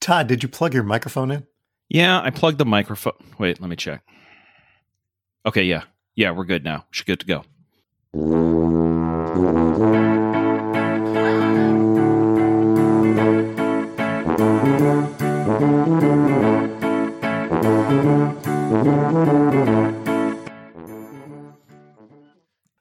[0.00, 1.46] Todd, did you plug your microphone in?
[1.90, 3.12] Yeah, I plugged the microphone.
[3.38, 4.02] Wait, let me check.
[5.44, 5.82] Okay, yeah.
[6.14, 6.86] Yeah, we're good now.
[6.90, 7.44] Should good to go.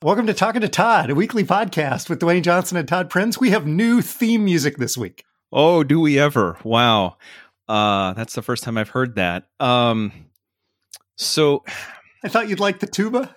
[0.02, 3.40] Welcome to Talking to Todd, a weekly podcast with Dwayne Johnson and Todd Prins.
[3.40, 5.26] We have new theme music this week.
[5.52, 6.58] Oh, do we ever?
[6.64, 7.18] Wow.
[7.68, 9.48] Uh, that's the first time I've heard that.
[9.60, 10.12] Um,
[11.16, 11.64] so
[12.24, 13.36] I thought you'd like the tuba.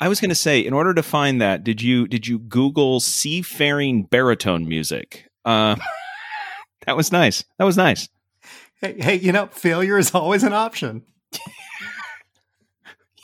[0.00, 3.00] I was going to say, in order to find that, did you did you Google
[3.00, 5.28] seafaring baritone music?
[5.44, 5.76] Uh,
[6.86, 7.44] that was nice.
[7.58, 8.08] That was nice.
[8.80, 11.02] Hey, hey, you know, failure is always an option.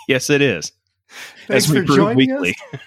[0.08, 0.72] yes, it is.
[1.46, 2.56] Thanks for joining weekly.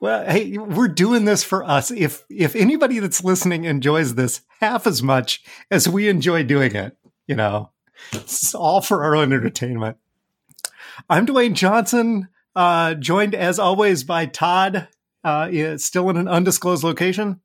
[0.00, 1.90] well, hey, we're doing this for us.
[1.90, 6.96] If if anybody that's listening enjoys this half as much as we enjoy doing it,
[7.26, 7.70] you know,
[8.12, 9.96] it's all for our own entertainment.
[11.08, 14.88] I'm Dwayne Johnson, uh, joined as always by Todd,
[15.24, 17.40] uh, still in an undisclosed location.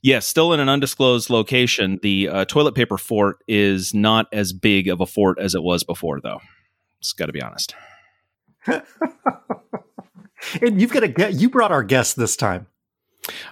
[0.00, 1.98] Yes, still in an undisclosed location.
[2.02, 5.82] The uh, toilet paper fort is not as big of a fort as it was
[5.82, 6.40] before, though.
[7.00, 7.74] It's got to be honest.
[10.60, 11.34] and you've got to get.
[11.34, 12.66] You brought our guest this time.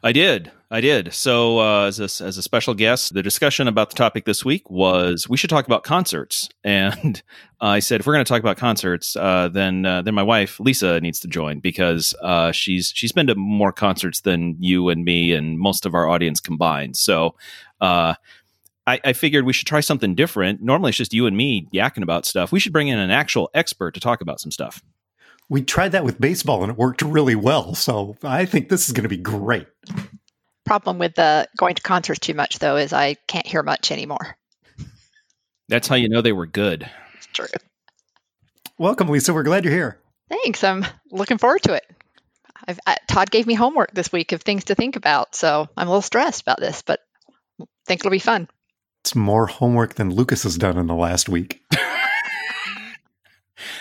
[0.02, 0.50] I did.
[0.72, 1.12] I did.
[1.12, 4.68] So, uh, as, a, as a special guest, the discussion about the topic this week
[4.70, 6.48] was we should talk about concerts.
[6.62, 7.22] And
[7.60, 10.60] I said, if we're going to talk about concerts, uh, then uh, then my wife
[10.60, 15.04] Lisa needs to join because uh, she's she's been to more concerts than you and
[15.04, 16.96] me and most of our audience combined.
[16.96, 17.34] So.
[17.80, 18.14] Uh,
[18.86, 20.62] I, I figured we should try something different.
[20.62, 22.50] Normally, it's just you and me yakking about stuff.
[22.50, 24.82] We should bring in an actual expert to talk about some stuff
[25.50, 27.74] we tried that with baseball and it worked really well.
[27.74, 29.66] So I think this is going to be great.
[30.64, 34.36] Problem with the going to concerts too much though is I can't hear much anymore.
[35.68, 36.88] That's how you know they were good.
[37.16, 37.46] It's true.
[38.78, 39.34] Welcome, Lisa.
[39.34, 39.98] We're glad you're here.
[40.30, 40.64] Thanks.
[40.64, 41.84] I'm looking forward to it.
[42.86, 45.90] I, Todd gave me homework this week of things to think about, so I'm a
[45.90, 47.00] little stressed about this, but
[47.60, 48.48] I think it'll be fun.
[49.02, 51.59] It's more homework than Lucas has done in the last week.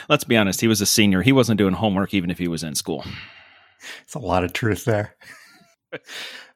[0.07, 1.22] Let's be honest, he was a senior.
[1.22, 3.03] He wasn't doing homework even if he was in school.
[4.03, 5.16] It's a lot of truth there.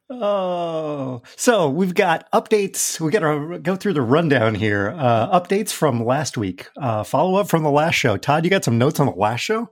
[0.09, 2.99] oh, so we've got updates.
[2.99, 4.93] We got to go through the rundown here.
[4.97, 6.67] Uh, updates from last week.
[6.77, 8.17] Uh, follow up from the last show.
[8.17, 9.69] Todd, you got some notes on the last show?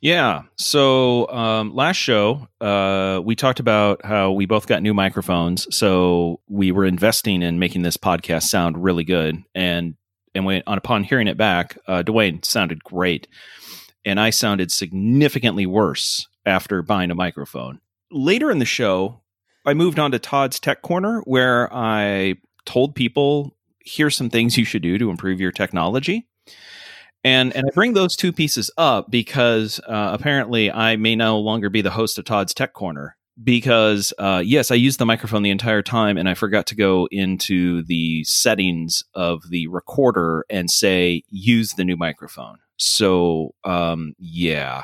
[0.00, 0.42] Yeah.
[0.58, 5.66] So um, last show, uh, we talked about how we both got new microphones.
[5.74, 9.42] So we were investing in making this podcast sound really good.
[9.54, 9.94] And
[10.34, 13.28] and when upon hearing it back, uh, Dwayne sounded great,
[14.04, 17.80] and I sounded significantly worse after buying a microphone.
[18.10, 19.20] Later in the show,
[19.64, 22.36] I moved on to Todd's Tech Corner, where I
[22.66, 26.26] told people here's some things you should do to improve your technology.
[27.22, 31.70] And and I bring those two pieces up because uh, apparently I may no longer
[31.70, 35.50] be the host of Todd's Tech Corner because uh, yes, I used the microphone the
[35.50, 41.22] entire time, and I forgot to go into the settings of the recorder and say
[41.30, 42.58] use the new microphone.
[42.76, 44.82] So um, yeah,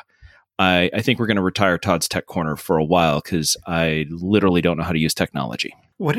[0.59, 4.05] I, I think we're going to retire Todd's Tech Corner for a while because I
[4.09, 5.73] literally don't know how to use technology.
[5.97, 6.17] What?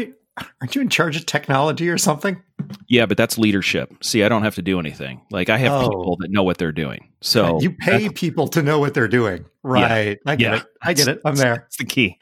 [0.60, 2.42] Aren't you in charge of technology or something?
[2.88, 3.92] Yeah, but that's leadership.
[4.02, 5.20] See, I don't have to do anything.
[5.30, 5.88] Like I have oh.
[5.88, 7.08] people that know what they're doing.
[7.20, 10.18] So you pay people to know what they're doing, right?
[10.24, 10.56] Yeah, I get yeah.
[10.60, 10.66] it.
[10.82, 11.20] I get it.
[11.24, 11.56] I'm there.
[11.56, 12.18] That's the key.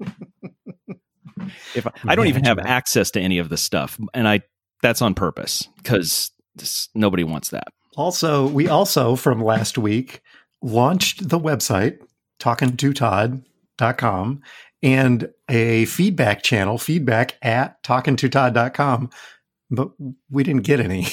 [1.74, 4.42] if I, I don't even have access to any of this stuff, and I
[4.82, 6.30] that's on purpose because
[6.94, 7.68] nobody wants that.
[7.96, 10.20] Also, we also from last week
[10.62, 11.98] launched the website
[12.38, 14.42] talking to todd.com
[14.84, 19.08] and a feedback channel, feedback at talking to todd.com,
[19.70, 19.90] but
[20.30, 21.06] we didn't get any.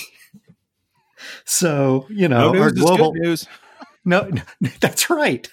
[1.45, 3.47] so, you know, no our global news.
[4.03, 4.29] No,
[4.81, 5.49] that's right.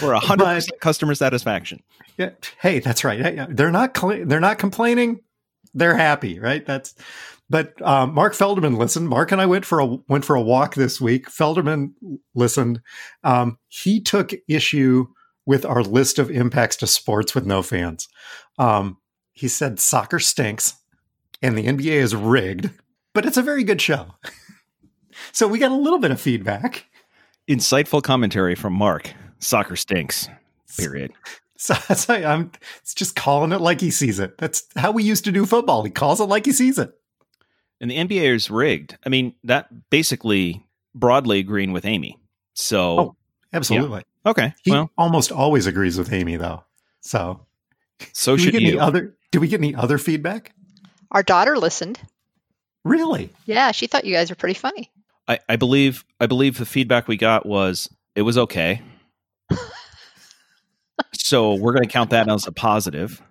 [0.00, 1.82] We're hundred percent customer satisfaction.
[2.16, 2.30] Yeah.
[2.60, 3.48] Hey, that's right.
[3.50, 5.20] They're not cl- they're not complaining.
[5.74, 6.64] They're happy, right?
[6.64, 6.94] That's.
[7.50, 9.08] But um, Mark Felderman listened.
[9.08, 11.30] Mark and I went for a went for a walk this week.
[11.30, 11.94] Felderman
[12.34, 12.82] listened.
[13.24, 15.06] Um, he took issue
[15.48, 18.06] with our list of impacts to sports with no fans.
[18.58, 18.98] Um,
[19.32, 20.74] he said soccer stinks
[21.40, 22.68] and the NBA is rigged,
[23.14, 24.14] but it's a very good show.
[25.32, 26.84] so we got a little bit of feedback.
[27.48, 30.28] Insightful commentary from Mark soccer stinks.
[30.76, 31.12] Period.
[31.56, 32.52] So, so I'm
[32.82, 34.36] it's just calling it like he sees it.
[34.36, 35.82] That's how we used to do football.
[35.82, 36.92] He calls it like he sees it.
[37.80, 38.98] And the NBA is rigged.
[39.06, 40.62] I mean, that basically
[40.94, 42.18] broadly agreeing with Amy.
[42.52, 43.16] So oh,
[43.54, 44.00] absolutely.
[44.00, 44.02] Yeah.
[44.28, 44.54] Okay.
[44.62, 46.62] He well, almost always agrees with Amy though.
[47.00, 47.46] So
[48.12, 48.68] so should you.
[48.68, 50.52] Any other Did we get any other feedback?
[51.10, 51.98] Our daughter listened.
[52.84, 53.30] Really?
[53.46, 54.90] Yeah, she thought you guys were pretty funny.
[55.26, 58.82] I, I believe I believe the feedback we got was it was okay.
[61.14, 63.22] so we're going to count that as a positive.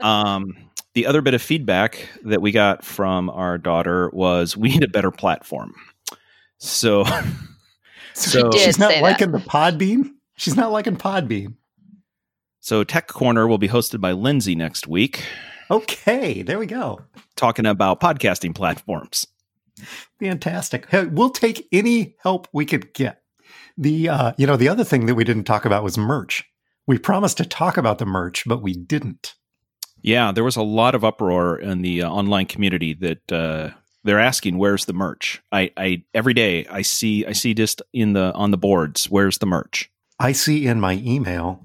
[0.00, 0.56] Um,
[0.94, 4.88] the other bit of feedback that we got from our daughter was we need a
[4.88, 5.74] better platform.
[6.58, 7.04] So,
[8.32, 9.02] So, she's not say that.
[9.02, 10.10] liking the Podbean.
[10.36, 11.54] She's not liking Podbean.
[12.60, 15.24] so Tech Corner will be hosted by Lindsay next week,
[15.70, 17.00] Okay, there we go.
[17.36, 19.26] talking about podcasting platforms.
[20.20, 20.88] Fantastic.
[20.90, 23.22] Hey, we'll take any help we could get.
[23.78, 26.44] The uh, you know the other thing that we didn't talk about was merch.
[26.86, 29.34] We promised to talk about the merch, but we didn't.
[30.02, 33.70] Yeah, there was a lot of uproar in the uh, online community that uh,
[34.04, 38.12] they're asking, "Where's the merch?" I, I every day I see I see just in
[38.12, 41.64] the on the boards, "Where's the merch?" I see in my email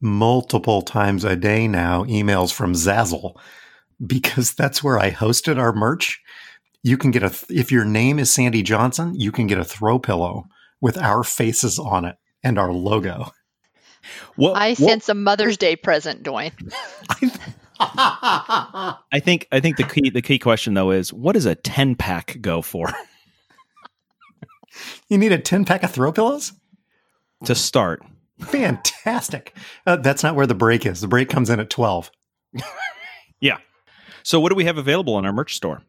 [0.00, 3.36] multiple times a day now emails from Zazzle
[4.04, 6.20] because that's where I hosted our merch.
[6.82, 9.98] You can get a if your name is Sandy Johnson, you can get a throw
[9.98, 10.46] pillow
[10.80, 13.32] with our faces on it and our logo.
[14.36, 16.52] What, I what- sense a Mother's Day present, Dwayne.
[17.10, 17.30] I
[19.24, 22.36] think I think the key the key question though is what does a ten pack
[22.40, 22.92] go for
[25.08, 26.52] you need a 10 pack of throw pillows?
[27.44, 28.02] to start?
[28.40, 29.54] Fantastic.
[29.86, 31.00] Uh, that's not where the break is.
[31.00, 32.10] The break comes in at 12.
[33.40, 33.58] yeah.
[34.22, 35.82] So what do we have available in our merch store?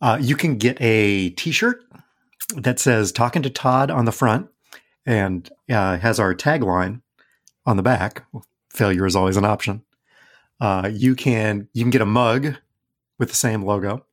[0.00, 1.82] Uh, you can get a t-shirt
[2.56, 4.48] that says talking to Todd on the front
[5.04, 7.00] and uh, has our tagline
[7.64, 8.24] on the back.
[8.70, 9.82] Failure is always an option.
[10.60, 12.56] Uh, you can you can get a mug
[13.18, 14.04] with the same logo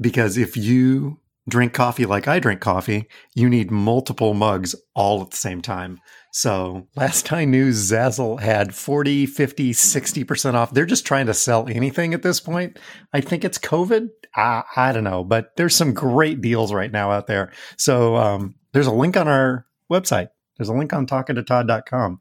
[0.00, 1.18] because if you
[1.48, 6.00] drink coffee like I drink coffee, you need multiple mugs all at the same time.
[6.32, 10.72] So last I knew, Zazzle had 40, 50, 60% off.
[10.72, 12.78] They're just trying to sell anything at this point.
[13.12, 14.08] I think it's COVID.
[14.36, 17.52] I, I don't know, but there's some great deals right now out there.
[17.76, 20.28] So um, there's a link on our website.
[20.56, 22.20] There's a link on talkingtotodd.com.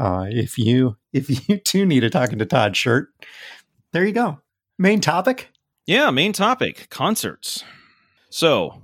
[0.00, 3.08] Uh, if you if you too need a talking to Todd shirt,
[3.92, 4.40] there you go.
[4.78, 5.48] Main topic.
[5.86, 7.62] Yeah, main topic concerts.
[8.30, 8.80] So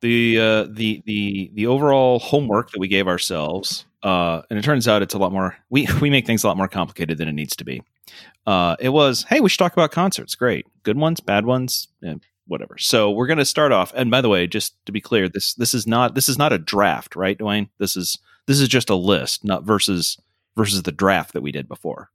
[0.00, 4.88] the uh, the the the overall homework that we gave ourselves, uh, and it turns
[4.88, 5.56] out it's a lot more.
[5.70, 7.82] We we make things a lot more complicated than it needs to be.
[8.46, 10.34] Uh, it was hey, we should talk about concerts.
[10.34, 12.14] Great, good ones, bad ones, eh,
[12.46, 12.78] whatever.
[12.78, 13.92] So we're going to start off.
[13.94, 16.52] And by the way, just to be clear, this this is not this is not
[16.52, 17.68] a draft, right, Dwayne?
[17.78, 20.18] This is this is just a list, not versus
[20.58, 22.10] versus the draft that we did before.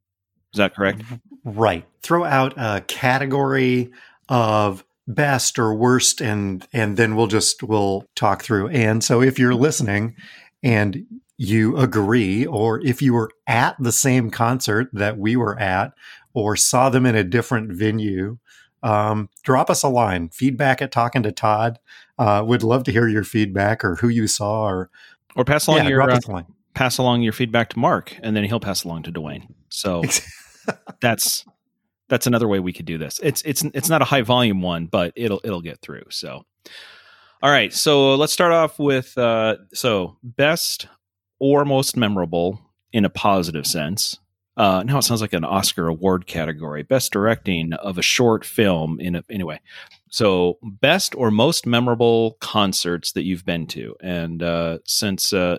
[0.53, 1.01] Is that correct?
[1.43, 1.85] Right.
[2.03, 3.91] Throw out a category
[4.29, 8.67] of best or worst and and then we'll just we'll talk through.
[8.69, 10.15] And so if you're listening
[10.61, 11.05] and
[11.37, 15.93] you agree or if you were at the same concert that we were at
[16.33, 18.37] or saw them in a different venue,
[18.83, 20.29] um, drop us a line.
[20.29, 21.79] Feedback at talking to Todd.
[22.19, 24.91] Uh, would love to hear your feedback or who you saw or
[25.35, 26.45] Or pass along yeah, your uh, line.
[26.73, 29.47] Pass along your feedback to Mark, and then he'll pass along to Dwayne.
[29.69, 30.03] So
[31.01, 31.45] that's
[32.09, 33.19] that's another way we could do this.
[33.23, 36.03] It's it's it's not a high volume one, but it'll it'll get through.
[36.09, 36.43] So,
[37.41, 37.73] all right.
[37.73, 40.87] So let's start off with uh, so best
[41.39, 42.59] or most memorable
[42.91, 44.19] in a positive sense.
[44.55, 46.83] Uh, now it sounds like an Oscar award category.
[46.83, 49.59] Best directing of a short film in a anyway.
[50.13, 55.57] So best or most memorable concerts that you've been to, and uh, since uh,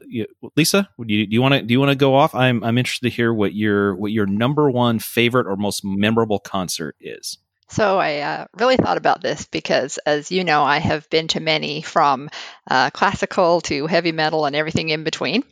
[0.54, 2.37] Lisa, do you want to do you want to go off?
[2.37, 6.38] I'm I'm interested to hear what your what your number one favorite or most memorable
[6.38, 7.38] concert is.
[7.68, 11.40] So I uh, really thought about this because, as you know, I have been to
[11.40, 12.30] many from
[12.70, 15.42] uh, classical to heavy metal and everything in between.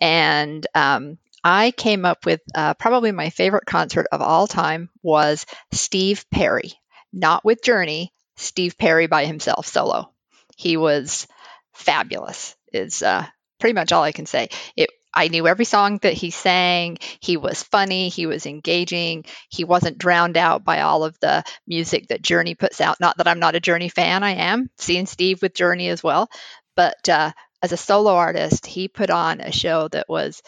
[0.00, 5.46] And um, I came up with uh, probably my favorite concert of all time was
[5.70, 6.72] Steve Perry,
[7.12, 10.10] not with Journey, Steve Perry by himself solo.
[10.56, 11.26] He was
[11.74, 12.54] fabulous.
[12.72, 13.26] Is uh,
[13.58, 14.48] pretty much all I can say.
[14.76, 14.90] It.
[15.14, 16.98] I knew every song that he sang.
[17.20, 18.10] He was funny.
[18.10, 19.24] He was engaging.
[19.48, 23.00] He wasn't drowned out by all of the music that Journey puts out.
[23.00, 24.22] Not that I'm not a Journey fan.
[24.22, 26.28] I am seeing Steve with Journey as well.
[26.74, 30.42] But uh, as a solo artist, he put on a show that was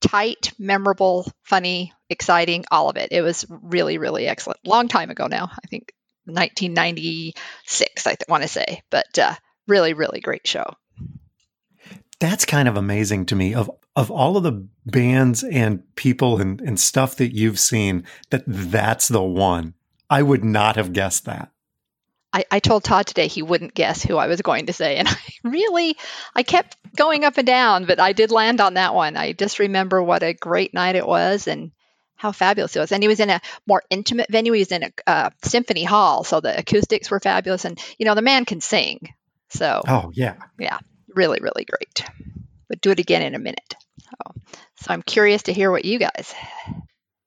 [0.00, 3.12] tight, memorable, funny, exciting, all of it.
[3.12, 4.58] It was really, really excellent.
[4.64, 5.50] Long time ago now.
[5.52, 5.92] I think
[6.24, 8.82] 1996, I th- want to say.
[8.90, 9.34] But uh,
[9.66, 10.64] really, really great show.
[12.20, 13.54] That's kind of amazing to me.
[13.54, 18.42] Of of all of the bands and people and, and stuff that you've seen, that
[18.46, 19.74] that's the one.
[20.08, 21.50] I would not have guessed that.
[22.32, 24.96] I, I told Todd today he wouldn't guess who I was going to say.
[24.96, 25.96] And I really,
[26.34, 29.16] I kept going up and down, but I did land on that one.
[29.16, 31.72] I just remember what a great night it was and
[32.22, 32.92] how fabulous it was.
[32.92, 34.52] And he was in a more intimate venue.
[34.52, 37.64] He was in a uh, symphony hall, so the acoustics were fabulous.
[37.64, 39.12] And you know, the man can sing.
[39.50, 40.78] So, oh yeah, yeah,
[41.16, 42.08] really, really great.
[42.68, 43.74] But do it again in a minute.
[43.98, 44.40] So,
[44.76, 46.32] so I'm curious to hear what you guys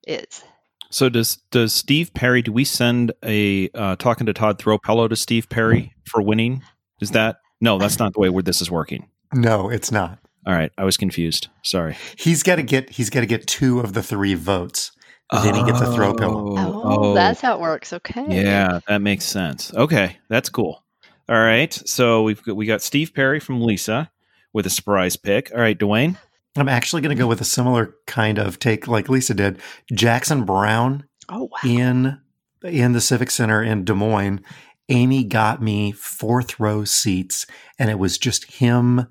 [0.08, 0.44] is.
[0.92, 2.42] So does does Steve Perry?
[2.42, 6.64] Do we send a uh, talking to Todd throw pillow to Steve Perry for winning?
[7.02, 7.78] Is that no?
[7.78, 9.10] That's not the way where this is working.
[9.34, 10.20] No, it's not.
[10.46, 11.48] All right, I was confused.
[11.64, 11.98] Sorry.
[12.18, 14.92] He's got to get he's got to get two of the three votes.
[15.32, 16.56] Then he gets a throw oh, pillow.
[16.56, 17.94] Oh, oh, that's how it works.
[17.94, 18.26] Okay.
[18.30, 19.74] Yeah, that makes sense.
[19.74, 20.84] Okay, that's cool.
[21.28, 24.12] All right, so we've got, we got Steve Perry from Lisa
[24.54, 25.52] with a surprise pick.
[25.52, 26.18] All right, Dwayne.
[26.56, 29.60] I'm actually going to go with a similar kind of take like Lisa did.
[29.92, 31.06] Jackson Browne.
[31.30, 31.58] oh, wow.
[31.66, 32.22] in
[32.64, 34.42] in the Civic Center in Des Moines.
[34.90, 37.48] Amy got me fourth row seats,
[37.80, 39.08] and it was just him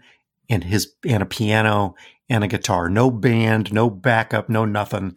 [0.49, 1.95] and his and a piano
[2.29, 2.89] and a guitar.
[2.89, 5.17] No band, no backup, no nothing.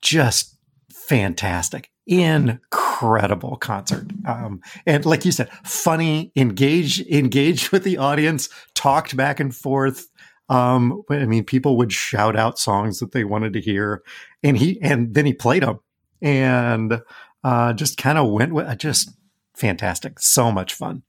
[0.00, 0.56] Just
[0.92, 1.90] fantastic.
[2.06, 4.06] Incredible concert.
[4.26, 10.06] Um, and like you said, funny, engaged, engaged with the audience, talked back and forth.
[10.48, 14.02] Um, I mean, people would shout out songs that they wanted to hear,
[14.44, 15.80] and he and then he played them,
[16.22, 17.02] and
[17.42, 19.10] uh, just kind of went with just
[19.56, 21.02] fantastic, so much fun.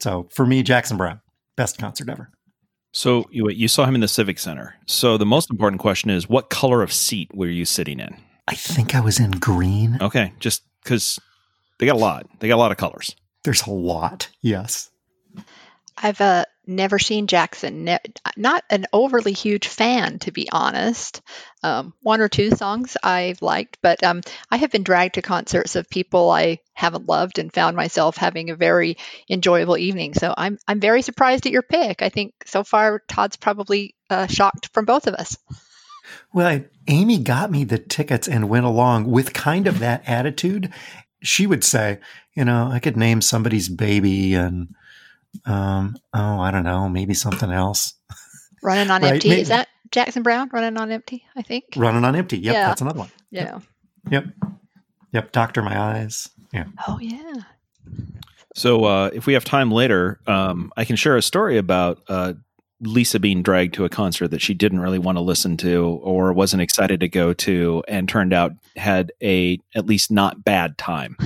[0.00, 1.20] So for me, Jackson Browne,
[1.56, 2.32] best concert ever.
[2.94, 4.76] So you you saw him in the Civic Center.
[4.86, 8.16] So the most important question is, what color of seat were you sitting in?
[8.46, 9.98] I think I was in green.
[10.00, 11.18] Okay, just because
[11.78, 12.26] they got a lot.
[12.38, 13.16] They got a lot of colors.
[13.42, 14.30] There's a lot.
[14.42, 14.90] Yes.
[15.98, 17.84] I've uh, never seen Jackson.
[17.84, 17.98] Ne-
[18.36, 21.22] not an overly huge fan, to be honest.
[21.62, 25.76] Um, one or two songs I've liked, but um, I have been dragged to concerts
[25.76, 28.96] of people I haven't loved and found myself having a very
[29.28, 30.14] enjoyable evening.
[30.14, 32.02] So I'm I'm very surprised at your pick.
[32.02, 35.36] I think so far Todd's probably uh, shocked from both of us.
[36.32, 40.72] Well, Amy got me the tickets and went along with kind of that attitude.
[41.22, 41.98] She would say,
[42.34, 44.74] you know, I could name somebody's baby and
[45.44, 47.94] um, oh, I don't know, maybe something else.
[48.62, 49.14] Running on right?
[49.14, 49.28] empty.
[49.28, 49.42] Maybe.
[49.42, 51.64] Is that Jackson Browne Running on empty, I think.
[51.76, 52.38] Running on empty.
[52.38, 52.66] Yep, yeah.
[52.66, 53.10] that's another one.
[53.30, 53.60] Yeah.
[54.10, 54.24] Yep.
[55.12, 55.32] Yep.
[55.32, 56.30] Doctor My Eyes.
[56.52, 56.64] Yeah.
[56.86, 57.42] Oh yeah.
[58.54, 62.34] So uh, if we have time later, um, I can share a story about uh,
[62.80, 66.32] Lisa being dragged to a concert that she didn't really want to listen to or
[66.32, 71.16] wasn't excited to go to, and turned out had a at least not bad time.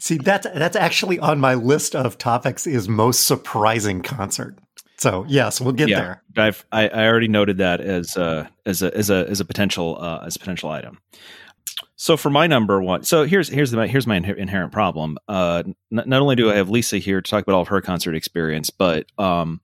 [0.00, 4.58] See, that's that's actually on my list of topics is most surprising concert.
[4.98, 6.22] So yes, we'll get yeah, there.
[6.36, 9.98] I've I, I, already noted that as uh, as a as a as a potential
[10.00, 10.98] uh, as a potential item.
[11.96, 15.18] So for my number one, so here's here's the here's my inherent problem.
[15.28, 15.74] Uh, n-
[16.06, 18.70] not only do I have Lisa here to talk about all of her concert experience,
[18.70, 19.60] but um,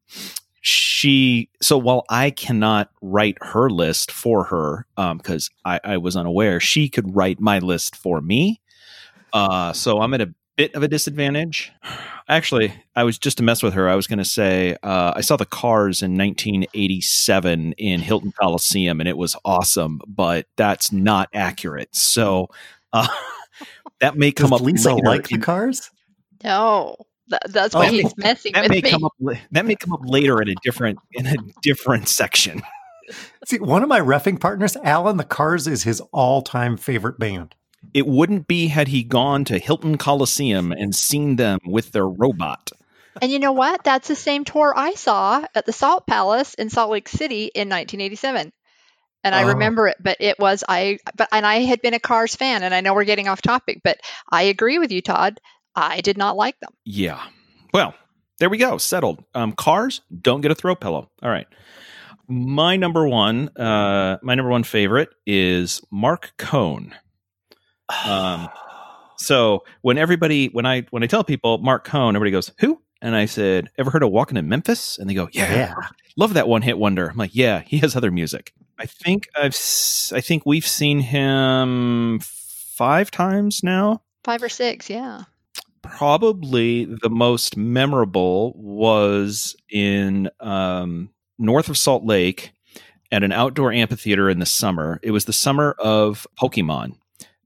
[0.60, 1.50] she.
[1.62, 6.60] So while I cannot write her list for her, because um, I, I was unaware,
[6.60, 8.60] she could write my list for me.
[9.32, 11.72] Uh, so I'm at a bit of a disadvantage.
[12.28, 13.88] Actually, I was just to mess with her.
[13.88, 19.00] I was going to say uh, I saw the Cars in 1987 in Hilton Coliseum,
[19.00, 21.94] and it was awesome, but that's not accurate.
[21.94, 22.48] So
[22.92, 23.08] uh,
[24.00, 24.66] that may come Does up.
[24.66, 25.06] Lisa later.
[25.06, 25.90] like the Cars?
[26.44, 26.96] No.
[27.28, 28.90] That, that's why oh, he's messing that with may me.
[28.90, 29.12] Come up,
[29.52, 32.62] that may come up later in a different in a different section.
[33.46, 37.54] See, one of my refing partners, Alan, the Cars is his all-time favorite band.
[37.98, 42.70] It wouldn't be had he gone to Hilton Coliseum and seen them with their robot.
[43.20, 43.82] And you know what?
[43.82, 47.68] That's the same tour I saw at the Salt Palace in Salt Lake City in
[47.68, 48.52] 1987.
[49.24, 49.48] And I oh.
[49.48, 52.72] remember it, but it was I but and I had been a Cars fan and
[52.72, 53.98] I know we're getting off topic, but
[54.30, 55.40] I agree with you Todd.
[55.74, 56.70] I did not like them.
[56.84, 57.20] Yeah.
[57.74, 57.94] Well,
[58.38, 58.78] there we go.
[58.78, 59.24] Settled.
[59.34, 61.10] Um, cars don't get a throw pillow.
[61.20, 61.48] All right.
[62.28, 66.94] My number one, uh, my number one favorite is Marc Cohn.
[68.06, 68.48] Um,
[69.16, 73.14] so when everybody, when I when I tell people Marc Cohn, everybody goes, "Who?" And
[73.14, 75.74] I said, "Ever heard of Walking in Memphis?" And they go, "Yeah, yeah.
[76.16, 79.56] love that one hit wonder." I'm like, "Yeah, he has other music." I think I've
[80.14, 84.02] I think we've seen him five times now.
[84.24, 85.24] Five or six, yeah.
[85.82, 92.52] Probably the most memorable was in um, north of Salt Lake
[93.10, 95.00] at an outdoor amphitheater in the summer.
[95.02, 96.94] It was the summer of Pokemon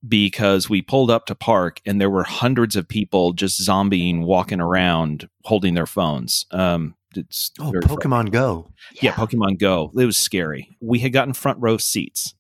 [0.07, 4.61] because we pulled up to park and there were hundreds of people just zombieing walking
[4.61, 6.47] around holding their phones.
[6.51, 8.71] Um it's oh pokemon go.
[8.95, 9.11] Yeah.
[9.11, 9.13] yeah.
[9.15, 9.93] Pokemon go.
[9.97, 10.77] It was scary.
[10.81, 12.35] We had gotten front row seats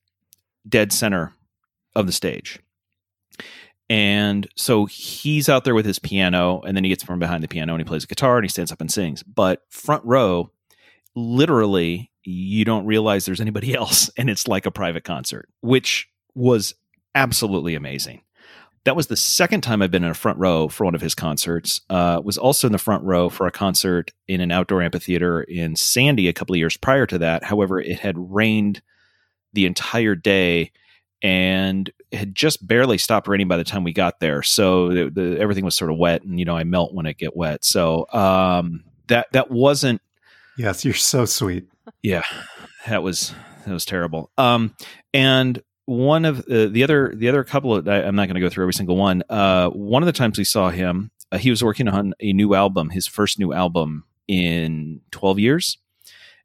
[0.68, 1.34] dead center
[1.94, 2.58] of the stage.
[3.90, 7.48] And so he's out there with his piano and then he gets from behind the
[7.48, 9.22] piano and he plays a guitar and he stands up and sings.
[9.22, 10.50] But front row
[11.14, 16.74] literally you don't realize there's anybody else and it's like a private concert, which was
[17.14, 18.22] absolutely amazing.
[18.84, 21.14] That was the second time I've been in a front row for one of his
[21.14, 21.82] concerts.
[21.88, 25.76] Uh, was also in the front row for a concert in an outdoor amphitheater in
[25.76, 27.44] Sandy a couple of years prior to that.
[27.44, 28.82] However, it had rained
[29.52, 30.72] the entire day
[31.22, 34.42] and had just barely stopped raining by the time we got there.
[34.42, 37.12] So the, the, everything was sort of wet, and you know I melt when I
[37.12, 37.64] get wet.
[37.64, 40.02] So um, that that wasn't.
[40.58, 41.66] Yes, you're so sweet.
[42.02, 42.24] Yeah,
[42.86, 43.32] that was
[43.64, 44.30] that was terrible.
[44.36, 44.74] Um,
[45.14, 48.40] and one of uh, the other the other couple of I, am not going to
[48.40, 49.22] go through every single one.
[49.28, 52.54] Uh, one of the times we saw him, uh, he was working on a new
[52.54, 55.78] album, his first new album in 12 years.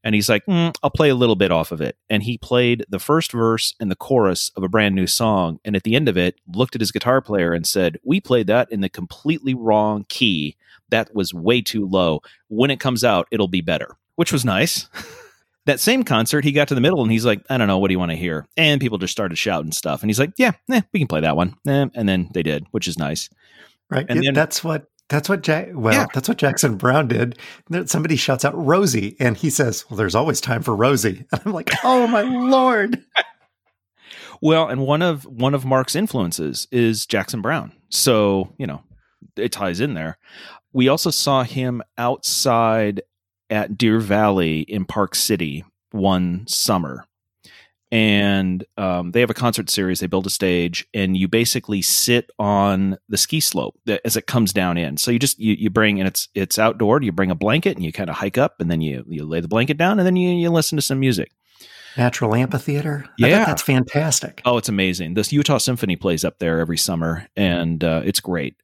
[0.04, 1.98] And he's like, mm, I'll play a little bit off of it.
[2.10, 5.60] And he played the first verse and the chorus of a brand new song.
[5.66, 8.48] And at the end of it, looked at his guitar player and said, We played
[8.48, 10.56] that in the completely wrong key.
[10.90, 12.22] That was way too low.
[12.48, 14.88] When it comes out, it'll be better, which was nice.
[15.68, 17.90] that same concert, he got to the middle and he's like, I don't know, what
[17.90, 18.46] do you want to hear?
[18.58, 20.02] And people just started shouting stuff.
[20.02, 21.56] And he's like, Yeah, eh, we can play that one.
[21.68, 23.30] Eh, and then they did, which is nice.
[23.90, 24.06] Right.
[24.10, 25.70] And then, that's what that's what Jack.
[25.74, 26.06] Well, yeah.
[26.14, 27.40] that's what Jackson Browne did.
[27.86, 31.54] Somebody shouts out Rosie, and he says, "Well, there's always time for Rosie." And I'm
[31.54, 33.02] like, "Oh my lord!"
[34.42, 38.84] well, and one of one of Marc's influences is Jackson Browne, so you know
[39.38, 40.18] it ties in there.
[40.74, 43.02] We also saw him outside
[43.50, 47.06] at Deer Valley in Park City one summer
[47.92, 50.00] and um, they have a concert series.
[50.00, 54.52] They build a stage, and you basically sit on the ski slope as it comes
[54.52, 54.98] down in.
[54.98, 57.02] So you just you, you bring and it's it's outdoor.
[57.02, 59.40] You bring a blanket and you kind of hike up, and then you you lay
[59.40, 61.32] the blanket down, and then you you listen to some music.
[61.96, 63.06] Natural amphitheater.
[63.18, 64.42] Yeah, that's fantastic.
[64.46, 65.16] Oh, it's amazing.
[65.16, 68.56] This Utah Symphony plays up there every summer, and uh, it's great.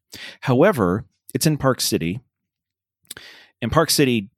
[0.41, 2.19] However, it's in Park City,
[3.61, 4.29] and Park City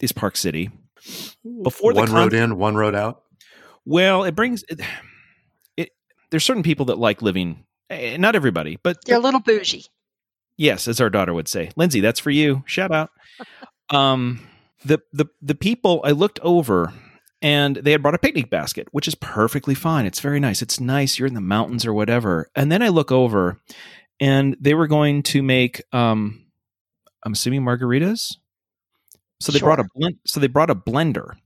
[0.00, 0.70] is Park City.
[1.62, 3.22] Before one con- road in, one road out.
[3.84, 4.80] Well, it brings it,
[5.76, 5.90] it.
[6.30, 7.64] There's certain people that like living.
[7.90, 9.86] Eh, not everybody, but they're a little bougie.
[10.56, 12.00] Yes, as our daughter would say, Lindsay.
[12.00, 12.62] That's for you.
[12.66, 13.10] Shout out.
[13.90, 14.46] um,
[14.84, 16.92] the the the people I looked over
[17.42, 20.06] and they had brought a picnic basket, which is perfectly fine.
[20.06, 20.62] It's very nice.
[20.62, 21.18] It's nice.
[21.18, 22.48] You're in the mountains or whatever.
[22.54, 23.60] And then I look over,
[24.20, 26.46] and they were going to make, um,
[27.24, 28.36] I'm assuming margaritas.
[29.42, 29.66] So they sure.
[29.66, 30.16] brought a blend.
[30.26, 31.36] So they brought a blender.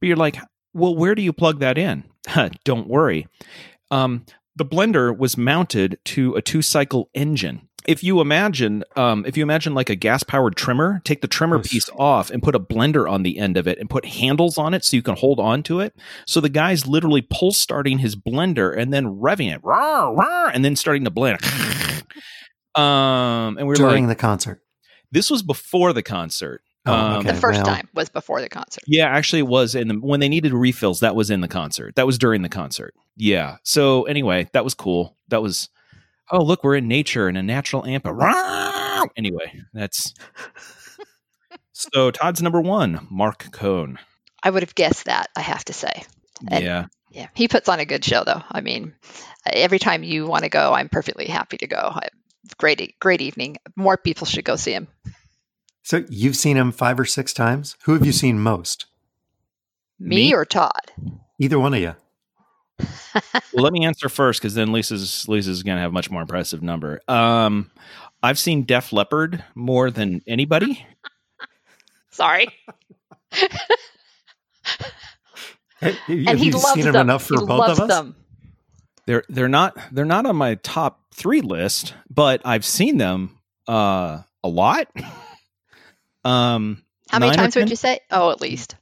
[0.00, 0.38] But you're like,
[0.74, 2.04] well, where do you plug that in?
[2.64, 3.26] Don't worry.
[3.90, 4.24] Um,
[4.56, 7.68] the blender was mounted to a two cycle engine.
[7.86, 11.58] If you imagine, um, if you imagine like a gas powered trimmer, take the trimmer
[11.58, 14.74] piece off and put a blender on the end of it and put handles on
[14.74, 15.96] it so you can hold on to it.
[16.26, 20.64] So the guy's literally pull starting his blender and then revving it, rah, rah, and
[20.64, 21.38] then starting to blend.
[22.74, 24.60] um, and we're during like, the concert.
[25.10, 26.62] This was before the concert.
[26.88, 27.32] Oh, um, okay.
[27.32, 28.82] The first well, time was before the concert.
[28.86, 31.00] Yeah, actually, it was in the when they needed refills.
[31.00, 31.96] That was in the concert.
[31.96, 32.94] That was during the concert.
[33.16, 33.56] Yeah.
[33.62, 35.16] So anyway, that was cool.
[35.28, 35.68] That was.
[36.30, 38.06] Oh, look, we're in nature in a natural amp.
[39.16, 40.14] Anyway, that's.
[41.72, 43.98] so Todd's number one, Marc Cohn.
[44.42, 45.28] I would have guessed that.
[45.36, 46.04] I have to say.
[46.50, 46.86] And yeah.
[47.10, 48.42] Yeah, he puts on a good show, though.
[48.50, 48.94] I mean,
[49.46, 51.98] every time you want to go, I'm perfectly happy to go.
[52.58, 53.56] Great, great evening.
[53.76, 54.88] More people should go see him.
[55.88, 57.74] So you've seen him five or six times.
[57.84, 58.84] Who have you seen most?
[59.98, 60.34] Me, me?
[60.34, 60.92] or Todd?
[61.38, 61.94] Either one of you.
[63.54, 66.20] well, let me answer first because then Lisa's Lisa's going to have a much more
[66.20, 67.00] impressive number.
[67.08, 67.70] Um,
[68.22, 70.86] I've seen Def Leppard more than anybody.
[72.10, 72.48] Sorry.
[75.80, 76.96] and he loves seen them.
[76.96, 77.88] enough for he both of us.
[77.88, 78.14] Them.
[79.06, 84.20] They're they're not they're not on my top three list, but I've seen them uh,
[84.44, 84.88] a lot.
[86.28, 88.00] Um, How many times would you say?
[88.10, 88.76] Oh, at least.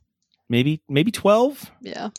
[0.49, 1.71] Maybe maybe twelve.
[1.81, 2.11] Yeah.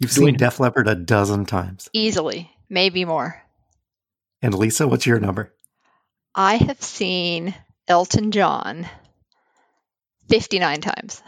[0.00, 1.88] You've seen Def Leppard a dozen times.
[1.92, 3.40] Easily, maybe more.
[4.40, 5.54] And Lisa, what's your number?
[6.34, 7.54] I have seen
[7.86, 8.88] Elton John
[10.28, 11.22] 59 times.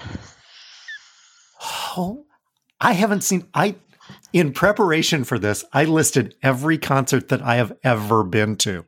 [1.96, 2.24] Oh,
[2.80, 3.76] I haven't seen I
[4.32, 8.84] in preparation for this, I listed every concert that I have ever been to.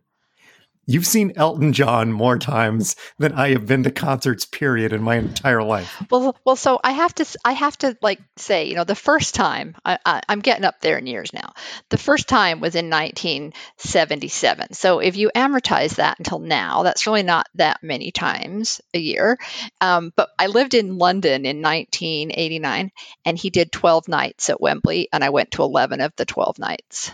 [0.89, 4.45] You've seen Elton John more times than I have been to concerts.
[4.45, 6.01] Period in my entire life.
[6.11, 9.35] Well, well, so I have to, I have to like say, you know, the first
[9.35, 11.55] time I, I, I'm getting up there in years now.
[11.91, 14.75] The first time was in 1977.
[14.75, 19.39] So if you amortize that until now, that's really not that many times a year.
[19.81, 22.93] Um, but I lived in London in 1989,
[23.25, 26.61] and he did 12 nights at Wembley, and I went to 11 of the 12
[26.61, 27.11] nights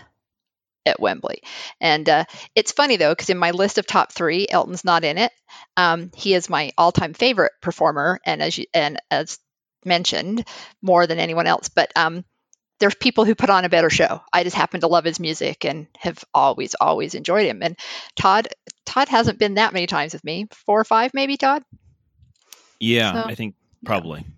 [0.85, 1.41] at Wembley.
[1.79, 5.17] And uh, it's funny though, because in my list of top three, Elton's not in
[5.17, 5.31] it.
[5.77, 9.39] Um, he is my all-time favorite performer, and as you, and as
[9.85, 10.47] mentioned
[10.81, 12.23] more than anyone else, but um,
[12.79, 14.21] there's people who put on a better show.
[14.31, 17.61] I just happen to love his music and have always, always enjoyed him.
[17.61, 17.77] And
[18.15, 18.49] Todd,
[18.85, 21.37] Todd hasn't been that many times with me, four or five maybe.
[21.37, 21.63] Todd.
[22.79, 24.21] Yeah, so, I think probably.
[24.21, 24.33] Yeah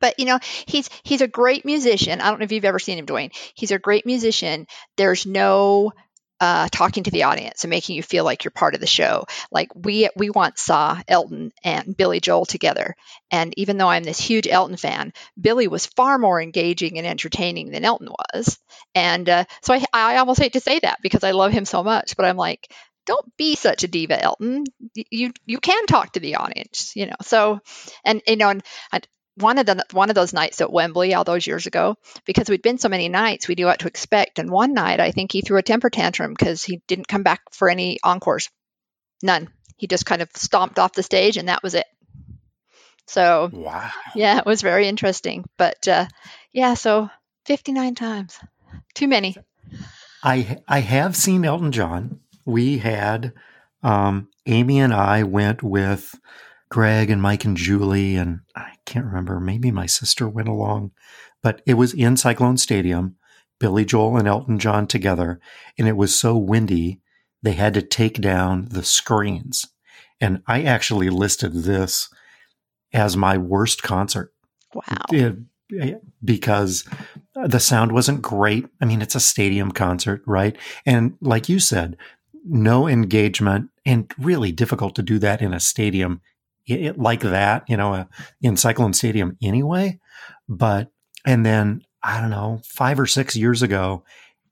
[0.00, 2.98] but you know he's he's a great musician i don't know if you've ever seen
[2.98, 5.92] him dwayne he's a great musician there's no
[6.40, 9.24] uh, talking to the audience and making you feel like you're part of the show.
[9.50, 12.96] Like we we once saw Elton and Billy Joel together,
[13.30, 17.70] and even though I'm this huge Elton fan, Billy was far more engaging and entertaining
[17.70, 18.58] than Elton was.
[18.94, 21.82] And uh, so I, I almost hate to say that because I love him so
[21.82, 22.70] much, but I'm like,
[23.06, 24.64] don't be such a diva, Elton.
[24.94, 27.16] You you can talk to the audience, you know.
[27.22, 27.60] So,
[28.04, 31.24] and you know, and, and one of the one of those nights at Wembley all
[31.24, 34.38] those years ago, because we'd been so many nights, we knew what to expect.
[34.38, 37.40] And one night, I think he threw a temper tantrum because he didn't come back
[37.52, 38.50] for any encores,
[39.22, 39.48] none.
[39.76, 41.86] He just kind of stomped off the stage, and that was it.
[43.06, 45.44] So, wow, yeah, it was very interesting.
[45.58, 46.06] But uh,
[46.52, 47.10] yeah, so
[47.44, 48.38] fifty nine times,
[48.94, 49.36] too many.
[50.22, 52.20] I I have seen Elton John.
[52.44, 53.32] We had
[53.82, 56.14] um, Amy and I went with
[56.70, 60.92] Greg and Mike and Julie, and I can't remember, maybe my sister went along,
[61.42, 63.16] but it was in Cyclone Stadium,
[63.60, 65.40] Billy Joel and Elton John together.
[65.78, 67.00] And it was so windy,
[67.42, 69.66] they had to take down the screens.
[70.20, 72.08] And I actually listed this
[72.92, 74.32] as my worst concert.
[74.74, 75.04] Wow.
[75.12, 76.84] Eh, because
[77.34, 78.66] the sound wasn't great.
[78.80, 80.56] I mean, it's a stadium concert, right?
[80.84, 81.96] And like you said,
[82.44, 86.20] no engagement and really difficult to do that in a stadium
[86.66, 88.04] it, like that, you know, uh,
[88.40, 89.98] in Cyclone Stadium anyway.
[90.48, 90.90] But,
[91.26, 94.04] and then I don't know, five or six years ago,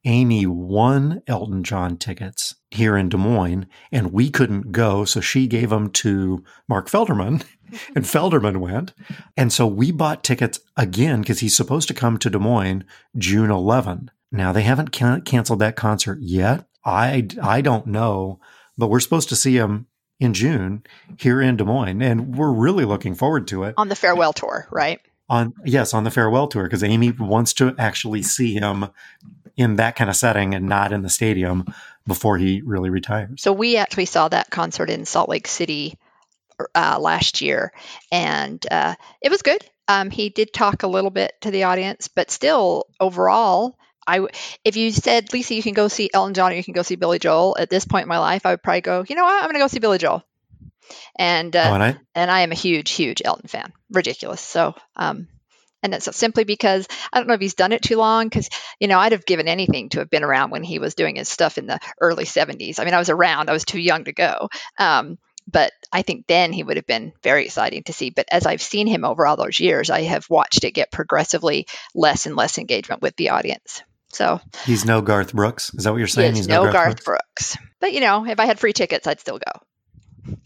[0.05, 5.05] Amy won Elton John tickets here in Des Moines, and we couldn't go.
[5.05, 7.44] So she gave them to Mark Felderman,
[7.94, 8.94] and Felderman went.
[9.37, 12.85] And so we bought tickets again because he's supposed to come to Des Moines
[13.16, 14.11] June 11.
[14.33, 16.66] Now, they haven't can- canceled that concert yet.
[16.85, 18.40] I, I don't know,
[18.77, 19.87] but we're supposed to see him
[20.23, 20.85] in June
[21.19, 23.75] here in Des Moines, and we're really looking forward to it.
[23.77, 25.01] On the farewell tour, right?
[25.29, 28.87] On yes, on the farewell tour because Amy wants to actually see him
[29.57, 31.65] in that kind of setting and not in the stadium
[32.07, 33.43] before he really retires.
[33.43, 35.99] So we actually saw that concert in Salt Lake City
[36.73, 37.73] uh, last year,
[38.13, 39.65] and uh, it was good.
[39.89, 44.27] Um, he did talk a little bit to the audience, but still, overall, I
[44.65, 46.97] if you said Lisa, you can go see Elton John or you can go see
[46.97, 49.05] Billy Joel at this point in my life, I would probably go.
[49.09, 49.35] You know what?
[49.35, 50.25] I'm going to go see Billy Joel.
[51.17, 51.97] And uh, oh, and, I?
[52.15, 53.73] and I am a huge, huge Elton fan.
[53.91, 54.41] Ridiculous.
[54.41, 55.29] So um,
[55.83, 58.29] and it's simply because I don't know if he's done it too long.
[58.29, 61.17] Because you know, I'd have given anything to have been around when he was doing
[61.17, 62.79] his stuff in the early '70s.
[62.79, 63.51] I mean, I was around.
[63.51, 64.49] I was too young to go.
[64.79, 65.19] Um,
[65.51, 68.11] but I think then he would have been very exciting to see.
[68.11, 71.67] But as I've seen him over all those years, I have watched it get progressively
[71.95, 73.83] less and less engagement with the audience.
[74.12, 75.72] So he's no Garth Brooks.
[75.75, 76.33] Is that what you're saying?
[76.33, 77.57] He's, he's no, no, Garth, Garth Brooks.
[77.57, 77.59] Brooks.
[77.81, 80.37] But you know, if I had free tickets, I'd still go.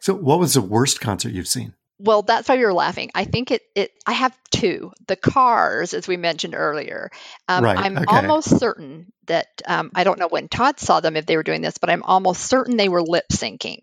[0.00, 1.74] So, what was the worst concert you've seen?
[1.98, 3.10] Well, that's why you're laughing.
[3.14, 3.62] I think it.
[3.74, 3.90] It.
[4.06, 4.92] I have two.
[5.06, 7.10] The Cars, as we mentioned earlier.
[7.48, 8.06] Um, right, I'm okay.
[8.08, 11.60] almost certain that um, I don't know when Todd saw them if they were doing
[11.60, 13.80] this, but I'm almost certain they were lip syncing.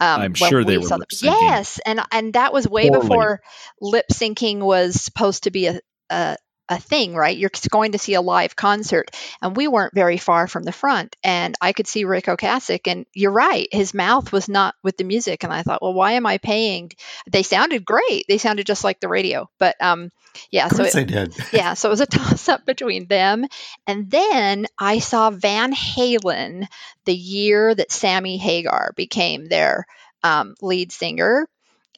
[0.00, 1.24] Um, I'm sure they were lip syncing.
[1.24, 3.02] Yes, and and that was way Poorly.
[3.02, 3.40] before
[3.80, 6.36] lip syncing was supposed to be a, a
[6.72, 7.36] a thing, right?
[7.36, 9.10] You're going to see a live concert.
[9.40, 11.16] And we weren't very far from the front.
[11.22, 12.90] And I could see Ric Ocasek.
[12.90, 15.44] And you're right, his mouth was not with the music.
[15.44, 16.92] And I thought, well, why am I paying?
[17.30, 18.24] They sounded great.
[18.28, 19.48] They sounded just like the radio.
[19.58, 20.10] But um,
[20.50, 21.34] yeah, so it, they did.
[21.52, 23.44] yeah, so it was a toss up between them.
[23.86, 26.66] And then I saw Van Halen
[27.04, 29.86] the year that Sammy Hagar became their
[30.22, 31.46] um, lead singer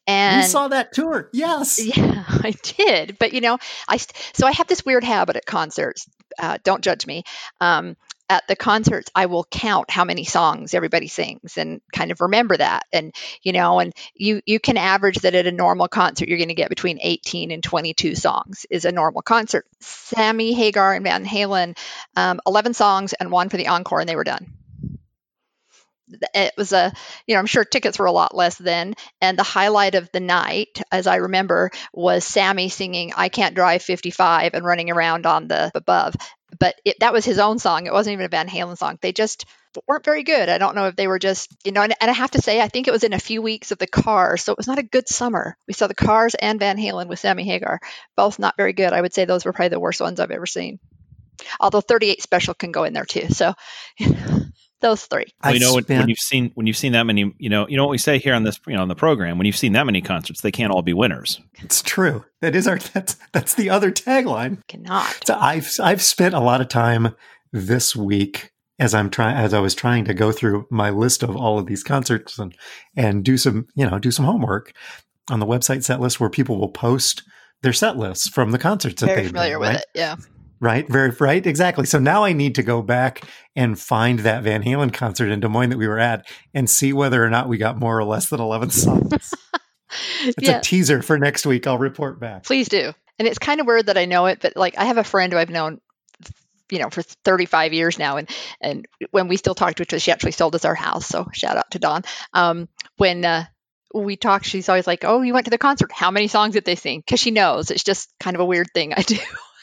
[0.06, 1.28] and we saw that tour.
[1.32, 1.80] Yes.
[1.96, 3.18] Yeah, I did.
[3.18, 6.08] But you know, I so I have this weird habit at concerts.
[6.38, 7.24] Uh, don't judge me.
[7.60, 7.96] Um,
[8.28, 12.56] at the concerts, I will count how many songs everybody sings and kind of remember
[12.56, 12.86] that.
[12.92, 16.48] And you know, and you you can average that at a normal concert, you're going
[16.48, 19.66] to get between 18 and 22 songs is a normal concert.
[19.80, 21.76] Sammy Hagar and Van Halen,
[22.16, 24.54] um, 11 songs and one for the encore, and they were done
[26.34, 26.92] it was a
[27.26, 28.94] you know i'm sure tickets were a lot less then.
[29.20, 33.82] And the highlight of the night as i remember was sammy singing i can't drive
[33.82, 36.14] 55 and running around on the above.
[36.58, 37.86] But it, that was his own song.
[37.86, 38.98] It wasn't even a van halen song.
[39.02, 39.44] They just
[39.88, 40.48] weren't very good.
[40.48, 42.60] I don't know if they were just you know and, and i have to say
[42.60, 44.78] i think it was in a few weeks of the cars so it was not
[44.78, 45.56] a good summer.
[45.66, 47.80] We saw the cars and van halen with sammy hagar.
[48.16, 48.92] Both not very good.
[48.92, 50.78] I would say those were probably the worst ones i've ever seen
[51.60, 53.54] although 38 special can go in there too so
[54.84, 55.24] those three.
[55.42, 57.76] Well, you know, when, when you've seen when you've seen that many, you know, you
[57.76, 59.38] know what we say here on this, you know, on the program.
[59.38, 61.40] When you've seen that many concerts, they can't all be winners.
[61.62, 62.24] it's true.
[62.42, 64.60] That is our that's that's the other tagline.
[64.68, 65.26] Cannot.
[65.26, 67.16] So I've I've spent a lot of time
[67.50, 71.34] this week as I'm trying as I was trying to go through my list of
[71.34, 72.54] all of these concerts and
[72.94, 74.72] and do some you know do some homework
[75.30, 77.22] on the website set list where people will post
[77.62, 79.78] their set lists from the concerts that Very they've familiar been, with right?
[79.78, 79.86] it.
[79.94, 80.16] Yeah.
[80.60, 81.86] Right, very right, exactly.
[81.86, 83.22] So now I need to go back
[83.56, 86.92] and find that Van Halen concert in Des Moines that we were at and see
[86.92, 89.34] whether or not we got more or less than eleven songs.
[90.24, 90.58] It's yeah.
[90.58, 91.66] a teaser for next week.
[91.66, 92.44] I'll report back.
[92.44, 92.92] Please do.
[93.18, 95.32] And it's kind of weird that I know it, but like I have a friend
[95.32, 95.80] who I've known,
[96.70, 98.28] you know, for 35 years now, and
[98.60, 101.56] and when we still talked, which was she actually sold us our house, so shout
[101.56, 102.02] out to Dawn.
[102.32, 103.44] Um, when uh,
[103.94, 105.92] we talk, she's always like, "Oh, you went to the concert?
[105.92, 108.68] How many songs did they sing?" Because she knows it's just kind of a weird
[108.74, 109.18] thing I do.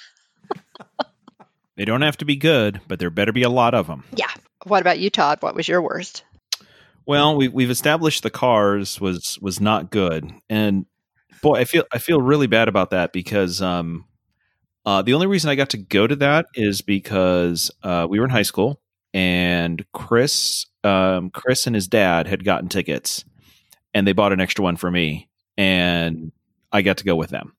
[1.77, 4.03] They don't have to be good, but there better be a lot of them.
[4.15, 4.29] yeah.
[4.65, 5.39] What about you, Todd?
[5.41, 6.23] What was your worst?
[7.07, 10.85] Well, we, we've established the cars was was not good, and
[11.41, 14.05] boy, I feel I feel really bad about that because um,
[14.85, 18.25] uh, the only reason I got to go to that is because uh, we were
[18.25, 18.79] in high school,
[19.13, 23.25] and Chris um, Chris and his dad had gotten tickets,
[23.93, 26.31] and they bought an extra one for me, and
[26.71, 27.55] I got to go with them.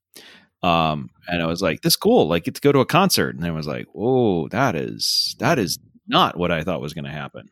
[0.62, 2.28] Um, and I was like, "This is cool!
[2.28, 5.58] Like, get to go to a concert." And I was like, "Oh, that is that
[5.58, 7.48] is not what I thought was going to happen."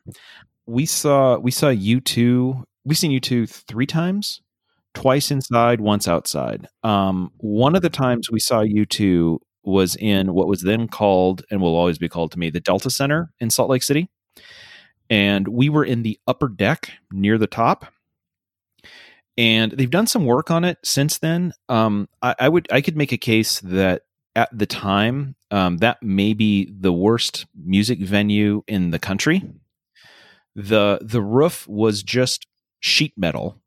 [0.65, 4.41] we saw we saw U2 we've seen U2 three times
[4.93, 10.47] twice inside once outside um one of the times we saw U2 was in what
[10.47, 13.69] was then called and will always be called to me the delta center in salt
[13.69, 14.09] lake city
[15.09, 17.85] and we were in the upper deck near the top
[19.37, 22.97] and they've done some work on it since then um i, I would i could
[22.97, 24.03] make a case that
[24.35, 29.43] at the time um, that may be the worst music venue in the country
[30.55, 32.47] the the roof was just
[32.79, 33.57] sheet metal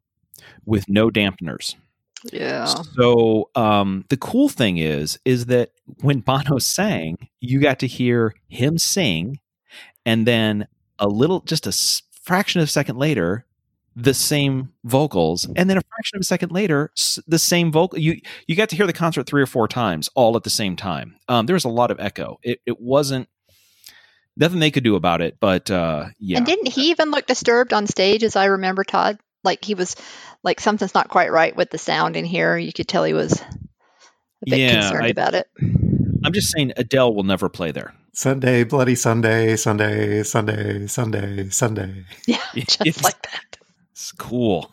[0.64, 1.74] with no dampeners.
[2.32, 2.64] Yeah.
[2.64, 8.34] So um, the cool thing is is that when Bono sang, you got to hear
[8.48, 9.40] him sing,
[10.06, 10.66] and then
[10.98, 13.44] a little, just a fraction of a second later,
[13.96, 16.90] the same vocals, and then a fraction of a second later,
[17.26, 17.98] the same vocal.
[17.98, 20.76] You you got to hear the concert three or four times, all at the same
[20.76, 21.16] time.
[21.28, 22.38] Um, there was a lot of echo.
[22.42, 23.28] It it wasn't
[24.36, 26.38] nothing they could do about it, but uh, yeah.
[26.38, 29.18] And didn't he even look disturbed on stage, as I remember, Todd?
[29.44, 29.94] Like he was,
[30.42, 32.56] like something's not quite right with the sound in here.
[32.56, 33.44] You could tell he was a
[34.50, 35.46] bit Yeah, concerned I- about it.
[36.24, 37.92] I'm just saying Adele will never play there.
[38.14, 42.04] Sunday, bloody Sunday, Sunday, Sunday, Sunday, Sunday.
[42.26, 43.58] Yeah, It's- just like that.
[43.94, 44.68] It's cool.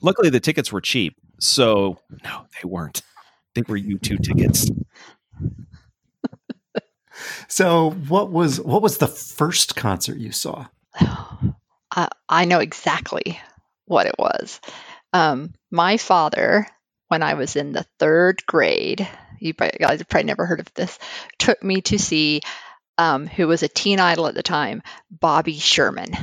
[0.00, 1.16] Luckily, the tickets were cheap.
[1.40, 3.02] So, no, they weren't.
[3.56, 4.70] They were U2 tickets.
[7.46, 10.66] So, what was what was the first concert you saw?
[11.00, 13.38] I, I know exactly
[13.84, 14.60] what it was.
[15.12, 16.66] Um, my father,
[17.08, 19.06] when I was in the third grade,
[19.38, 20.98] you probably, guys have probably never heard of this,
[21.38, 22.40] took me to see
[22.96, 26.16] um, who was a teen idol at the time, Bobby Sherman.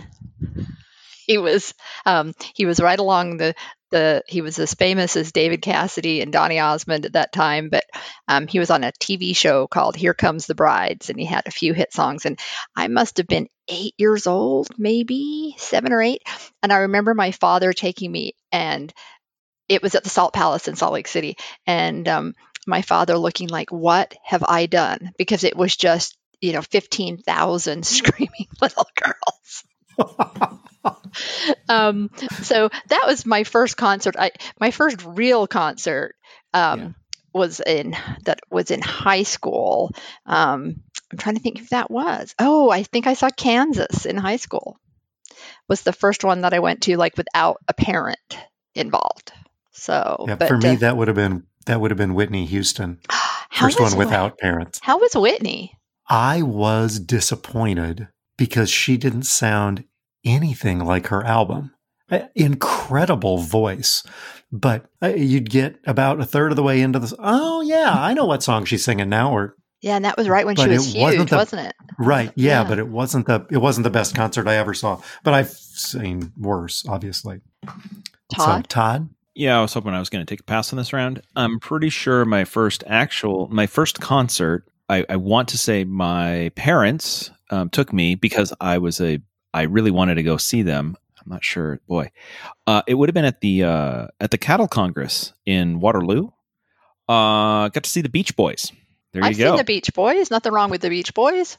[1.29, 1.75] He was
[2.07, 3.53] um, he was right along the
[3.91, 7.83] the he was as famous as David Cassidy and Donny Osmond at that time, but
[8.27, 11.47] um, he was on a TV show called Here Comes the Brides, and he had
[11.47, 12.25] a few hit songs.
[12.25, 12.39] And
[12.75, 16.23] I must have been eight years old, maybe seven or eight.
[16.63, 18.91] And I remember my father taking me, and
[19.69, 21.37] it was at the Salt Palace in Salt Lake City.
[21.67, 22.35] And um,
[22.67, 25.11] my father looking like, What have I done?
[25.17, 29.63] Because it was just, you know, 15,000 screaming little girls.
[31.69, 32.09] um,
[32.41, 34.15] so that was my first concert.
[34.17, 36.15] I my first real concert
[36.53, 36.89] um, Yeah.
[37.33, 39.91] was in that was in high school.
[40.25, 40.81] Um,
[41.12, 42.35] I'm trying to think if that was.
[42.39, 44.77] Oh, I think I saw Kansas in high school.
[45.67, 48.38] Was the first one that I went to like without a parent
[48.75, 49.31] involved.
[49.71, 52.45] So, yeah, but for me, uh, that would have been that would have been Whitney
[52.45, 52.99] Houston,
[53.51, 54.79] first one without parents.
[54.81, 55.73] How was Whitney?
[56.09, 58.07] I was disappointed
[58.38, 59.83] because she didn't sound
[60.25, 61.71] anything like her album.
[62.36, 64.03] Incredible voice,
[64.51, 67.13] but uh, you'd get about a third of the way into this.
[67.19, 69.32] Oh yeah, I know what song she's singing now.
[69.32, 71.75] Or Yeah, and that was right when she was it wasn't huge, the- wasn't it?
[71.99, 72.67] right, yeah, Yeah.
[72.67, 74.99] but it wasn't the it wasn't the best concert I ever saw.
[75.23, 77.41] But I've seen worse, obviously.
[78.34, 78.63] Todd.
[78.65, 80.93] So, Todd, Yeah, I was hoping I was going to take a pass on this
[80.93, 81.21] round.
[81.36, 86.51] I'm pretty sure my first actual, my first concert, I, I want to say my
[86.55, 89.19] parents um, took me because I was a,
[89.53, 90.97] I really wanted to go see them.
[91.19, 92.12] I'm not sure, boy.
[92.65, 96.29] Uh, it would have been at the uh, at the Cattle Congress in Waterloo.
[97.07, 98.71] Uh, got to see the Beach Boys.
[99.13, 99.51] There I've you go.
[99.51, 100.29] seen the Beach Boys.
[100.29, 101.57] Nothing wrong with the Beach Boys.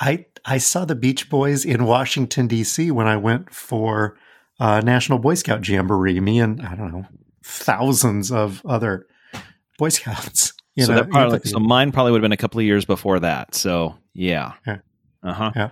[0.00, 2.90] I I saw the Beach Boys in Washington D.C.
[2.90, 4.16] when I went for
[4.58, 6.20] uh, National Boy Scout Jamboree.
[6.20, 7.06] Me and I don't know
[7.44, 9.06] thousands of other
[9.78, 10.52] Boy Scouts.
[10.74, 12.84] You so know, that probably, so mine probably would have been a couple of years
[12.84, 13.54] before that.
[13.54, 14.52] So yeah.
[14.66, 14.78] Yeah.
[15.22, 15.52] Uh huh.
[15.56, 15.70] Yeah.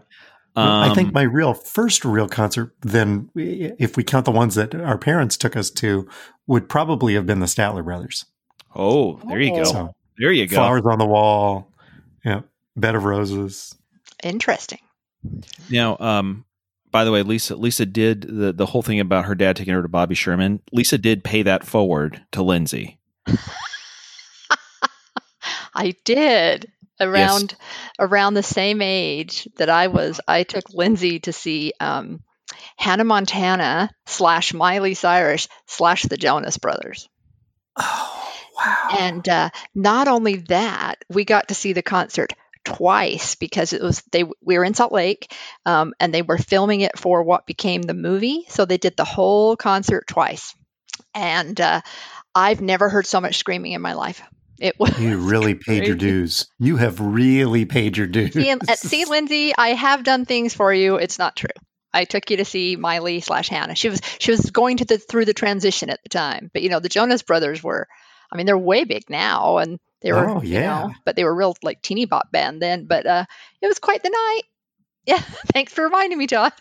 [0.56, 4.98] I think my real first real concert, then, if we count the ones that our
[4.98, 6.08] parents took us to,
[6.46, 8.24] would probably have been the Statler Brothers.
[8.74, 9.64] Oh, there you go.
[9.64, 10.56] So, there you go.
[10.56, 11.72] Flowers on the Wall,
[12.24, 12.42] yeah,
[12.76, 13.74] Bed of Roses.
[14.22, 14.78] Interesting.
[15.70, 16.44] Now, um,
[16.90, 19.82] by the way, Lisa Lisa did the the whole thing about her dad taking her
[19.82, 20.60] to Bobby Sherman.
[20.72, 22.98] Lisa did pay that forward to Lindsay.
[25.74, 27.54] I did around
[27.98, 30.20] around the same age that I was.
[30.26, 32.22] I took Lindsay to see um,
[32.76, 37.09] Hannah Montana slash Miley Cyrus slash the Jonas Brothers.
[37.76, 38.88] Oh wow!
[38.98, 42.33] And uh, not only that, we got to see the concert
[42.64, 45.33] twice because it was they we were in Salt Lake
[45.66, 48.46] um, and they were filming it for what became the movie.
[48.48, 50.54] So they did the whole concert twice,
[51.14, 51.80] and uh,
[52.35, 54.22] I've never heard so much screaming in my life.
[54.60, 56.46] It was you really paid your dues.
[56.58, 58.32] You have really paid your dues.
[58.34, 60.96] see, uh, see, Lindsay, I have done things for you.
[60.96, 61.48] It's not true.
[61.92, 63.74] I took you to see Miley slash Hannah.
[63.76, 66.68] She was she was going to the through the transition at the time, but you
[66.68, 67.86] know the Jonas Brothers were,
[68.32, 70.66] I mean they're way big now, and they were Oh, you yeah.
[70.82, 72.86] know, but they were real like teeny bop band then.
[72.86, 73.24] But uh,
[73.62, 74.42] it was quite the night.
[75.06, 75.18] Yeah,
[75.52, 76.52] thanks for reminding me, Todd.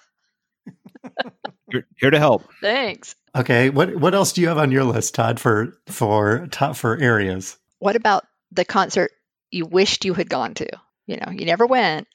[1.71, 2.43] You're here to help.
[2.62, 3.15] Thanks.
[3.36, 6.97] Okay, what what else do you have on your list, Todd, for for top for
[6.97, 7.58] areas?
[7.84, 9.12] What about the concert
[9.52, 10.67] you wished you had gone to?
[11.06, 12.08] You know, you never went,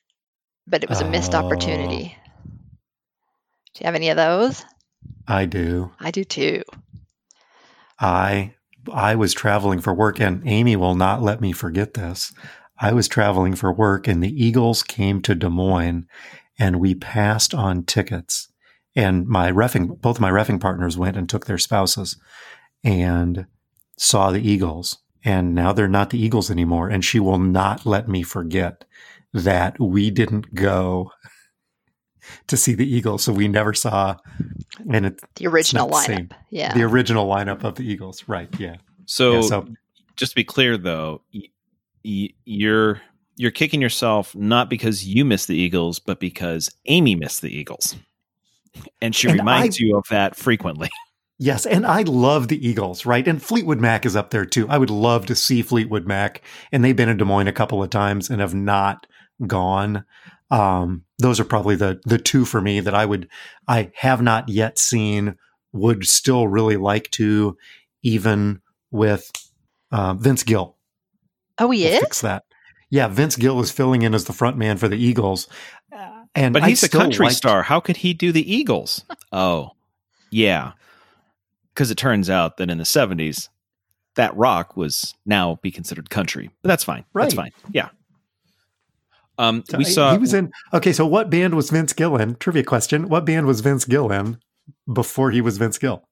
[0.67, 1.41] but it was a missed Oh.
[1.41, 2.17] opportunity.
[3.75, 4.65] Do you have any of those?
[5.27, 5.93] I do.
[6.01, 6.63] I do too.
[8.01, 8.55] I
[8.91, 12.33] I was traveling for work, and Amy will not let me forget this.
[12.81, 16.07] I was traveling for work, and the Eagles came to Des Moines,
[16.59, 18.49] and we passed on tickets.
[18.97, 22.17] And my refing, both my refing partners went and took their spouses,
[22.83, 23.45] and
[23.99, 24.97] saw the Eagles.
[25.25, 26.89] And now they're not the Eagles anymore.
[26.89, 28.85] And she will not let me forget
[29.35, 31.11] that we didn't go
[32.47, 34.17] to see the Eagles, so we never saw.
[34.93, 36.17] And it, The original not the lineup.
[36.17, 36.29] same.
[36.51, 36.75] Yeah.
[36.75, 38.49] the original lineup of the Eagles, right?
[38.61, 38.77] Yeah.
[39.07, 39.69] So, Yeah, so
[40.17, 41.43] just to be clear, though, y-
[42.05, 43.01] y- you're
[43.37, 47.95] you're kicking yourself not because you missed the Eagles, but because Amy missed the Eagles,
[49.01, 50.91] and she And reminds you of that frequently.
[51.39, 53.27] Yes, and I love the Eagles, right?
[53.27, 54.69] And Fleetwood Mac is up there too.
[54.69, 57.81] I would love to see Fleetwood Mac, and they've been in Des Moines a couple
[57.83, 59.07] of times and have not
[59.47, 60.05] gone.
[60.51, 63.29] Um, those are probably the the two for me that I would
[63.69, 65.37] I have not yet seen.
[65.73, 67.57] Would still really like to,
[68.03, 69.31] even with
[69.93, 70.77] uh, Vince Gill.
[71.59, 72.01] oh, he We'll is?
[72.01, 72.45] fix that.
[72.91, 75.47] Yeah, Vince Gill is filling in as the front man for the Eagles,
[75.95, 77.63] Uh, and But he's a country like- star.
[77.63, 79.05] How could he do the Eagles?
[79.33, 79.73] oh,
[80.31, 80.73] yeah,
[81.79, 83.49] because it turns out that in the '70s,
[84.17, 86.51] that rock was now be considered country.
[86.61, 87.05] But that's fine.
[87.15, 87.53] That's fine.
[87.71, 87.91] Yeah.
[89.39, 90.51] Um, So we I- saw he was in.
[90.75, 92.35] Okay, so what band was Vince Gill in?
[92.35, 94.39] Trivia question: What band was Vince Gill in
[94.93, 96.03] before he was Vince Gill?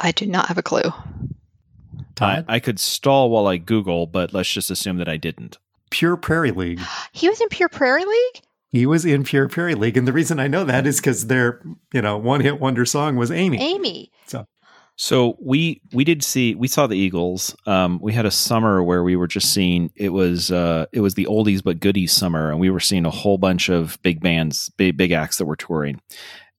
[0.00, 0.82] I do not have a clue.
[0.90, 2.44] I, Todd?
[2.48, 5.58] I could stall while I Google, but let's just assume that I didn't.
[5.90, 6.80] Pure Prairie League.
[7.12, 8.42] He was in Pure Prairie League?
[8.70, 11.62] He was in Pure Prairie League, and the reason I know that is because their,
[11.92, 13.58] you know, one hit wonder song was Amy.
[13.58, 14.12] Amy.
[14.26, 14.46] So
[14.96, 17.56] So we we did see we saw the Eagles.
[17.66, 21.14] Um, we had a summer where we were just seeing it was uh, it was
[21.14, 24.70] the oldies but goodies summer, and we were seeing a whole bunch of big bands,
[24.76, 26.00] big big acts that were touring.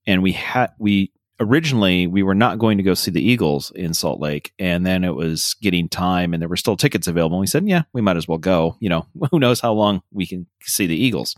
[0.08, 3.94] And we had we originally we were not going to go see the Eagles in
[3.94, 7.38] Salt Lake, and then it was getting time, and there were still tickets available.
[7.38, 8.78] And we said, yeah, we might as well go.
[8.80, 11.36] You know, who knows how long we can see the Eagles.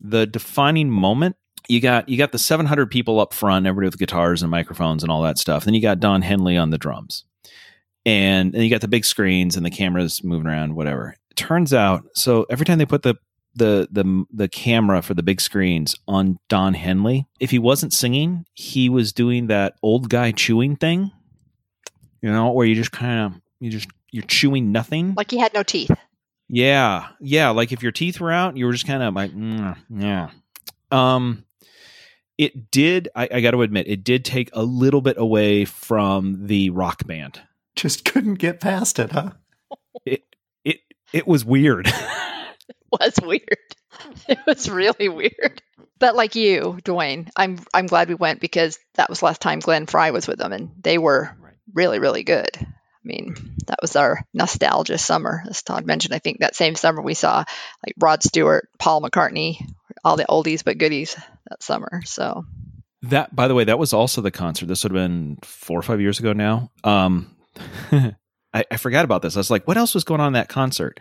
[0.00, 1.36] The defining moment
[1.68, 5.10] you got you got the 700 people up front, everybody with guitars and microphones and
[5.10, 5.64] all that stuff.
[5.64, 7.24] Then you got Don Henley on the drums,
[8.04, 11.16] and then you got the big screens and the cameras moving around, whatever.
[11.30, 13.16] It turns out, so every time they put the
[13.54, 18.44] the the the camera for the big screens on Don Henley, if he wasn't singing,
[18.54, 21.10] he was doing that old guy chewing thing,
[22.22, 25.14] you know, where you just kind of you just you're chewing nothing.
[25.14, 25.90] Like he had no teeth.
[26.48, 27.50] Yeah, yeah.
[27.50, 30.30] Like if your teeth were out, you were just kind of like, mm, yeah.
[30.90, 31.44] Um,
[32.38, 33.08] it did.
[33.14, 37.06] I, I got to admit, it did take a little bit away from the rock
[37.06, 37.40] band.
[37.74, 39.30] Just couldn't get past it, huh?
[40.04, 40.22] It
[40.64, 40.80] it
[41.12, 41.88] it was weird.
[41.88, 43.42] it was weird.
[44.28, 45.62] It was really weird.
[45.98, 49.86] But like you, Dwayne, I'm I'm glad we went because that was last time Glenn
[49.86, 51.34] Frey was with them and they were
[51.72, 52.50] really, really good.
[53.06, 53.36] I mean,
[53.66, 56.12] that was our nostalgia summer, as Todd mentioned.
[56.12, 57.44] I think that same summer we saw
[57.86, 59.64] like Rod Stewart, Paul McCartney,
[60.04, 61.14] all the oldies but goodies
[61.48, 62.02] that summer.
[62.04, 62.44] So
[63.02, 64.66] that, by the way, that was also the concert.
[64.66, 66.72] This would have been four or five years ago now.
[66.82, 67.36] Um,
[67.92, 68.14] I,
[68.52, 69.36] I, forgot about this.
[69.36, 70.98] I was like, what else was going on in that concert?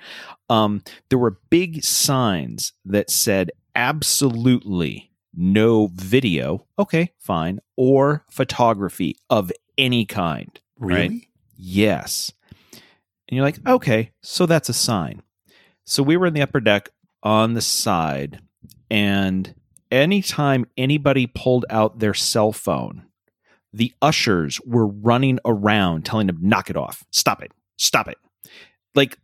[0.50, 6.68] Um, there were big signs that said absolutely no video.
[6.78, 7.60] Okay, fine.
[7.76, 10.60] Or photography of any kind.
[10.78, 11.08] Really?
[11.08, 11.28] Right?
[11.56, 12.32] Yes.
[13.28, 15.22] And you're like, okay, so that's a sign.
[15.86, 16.90] So we were in the upper deck
[17.24, 18.40] on the side,
[18.90, 19.56] and
[19.92, 23.06] anytime anybody pulled out their cell phone,
[23.74, 28.18] the ushers were running around telling them, knock it off, stop it, stop it.
[28.94, 29.18] Like,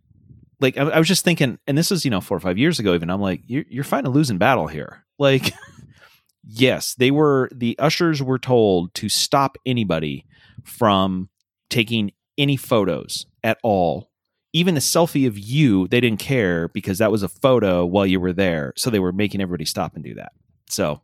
[0.60, 2.80] like I, I was just thinking, and this is, you know, four or five years
[2.80, 3.10] ago, even.
[3.10, 5.06] I'm like, you're, you're fighting a losing battle here.
[5.18, 5.54] Like,
[6.44, 10.26] yes, they were, the ushers were told to stop anybody
[10.64, 11.30] from
[11.70, 12.12] taking
[12.42, 14.10] any photos at all.
[14.54, 18.20] Even a selfie of you, they didn't care because that was a photo while you
[18.20, 18.74] were there.
[18.76, 20.34] So they were making everybody stop and do that.
[20.70, 21.02] So,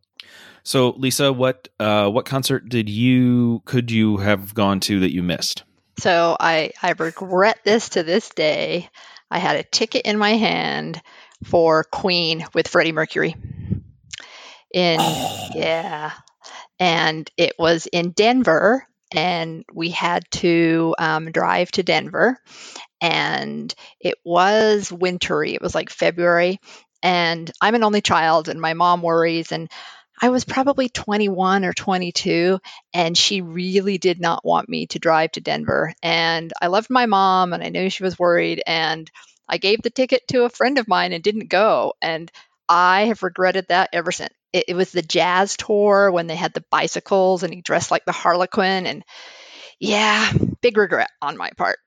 [0.64, 5.24] so Lisa, what uh, what concert did you could you have gone to that you
[5.24, 5.64] missed?
[6.00, 8.90] So I I regret this to this day.
[9.32, 11.02] I had a ticket in my hand
[11.44, 13.36] for Queen with Freddie Mercury.
[14.74, 15.50] In oh.
[15.56, 16.12] yeah,
[16.80, 22.38] and it was in Denver, and we had to um, drive to Denver,
[23.02, 25.54] and it was wintry.
[25.54, 26.60] It was like February,
[27.04, 29.52] and I'm an only child, and my mom worries.
[29.52, 29.70] And
[30.22, 32.60] I was probably 21 or 22,
[32.94, 35.94] and she really did not want me to drive to Denver.
[36.04, 38.64] And I loved my mom, and I knew she was worried.
[38.68, 39.10] And
[39.48, 41.94] I gave the ticket to a friend of mine and didn't go.
[42.02, 42.32] And
[42.70, 44.34] I have regretted that ever since.
[44.54, 48.06] It, it was the jazz tour when they had the bicycles and he dressed like
[48.06, 48.86] the Harlequin.
[48.86, 49.04] And
[49.80, 50.32] yeah,
[50.62, 51.80] big regret on my part.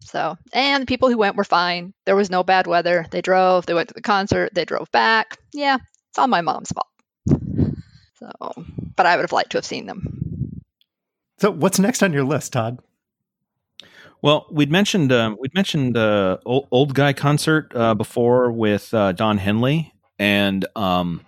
[0.00, 1.94] So, and the people who went were fine.
[2.04, 3.06] There was no bad weather.
[3.10, 5.38] They drove, they went to the concert, they drove back.
[5.54, 5.78] Yeah,
[6.10, 6.86] it's all my mom's fault.
[8.16, 8.30] So,
[8.94, 10.62] but I would have liked to have seen them.
[11.38, 12.78] So, what's next on your list, Todd?
[14.20, 19.10] Well, we'd mentioned um, we'd mentioned uh, old, old, guy concert uh, before with uh,
[19.12, 21.22] Don Henley, and um,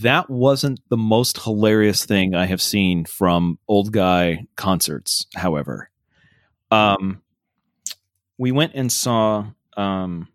[0.00, 5.26] that wasn't the most hilarious thing I have seen from old guy concerts.
[5.34, 5.90] However,
[6.70, 7.22] um,
[8.38, 10.28] we went and saw um,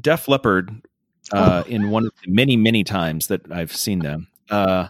[0.00, 0.70] Def Leppard
[1.32, 1.68] uh, oh.
[1.68, 4.28] in one of the many many times that I've seen them.
[4.50, 4.88] Uh,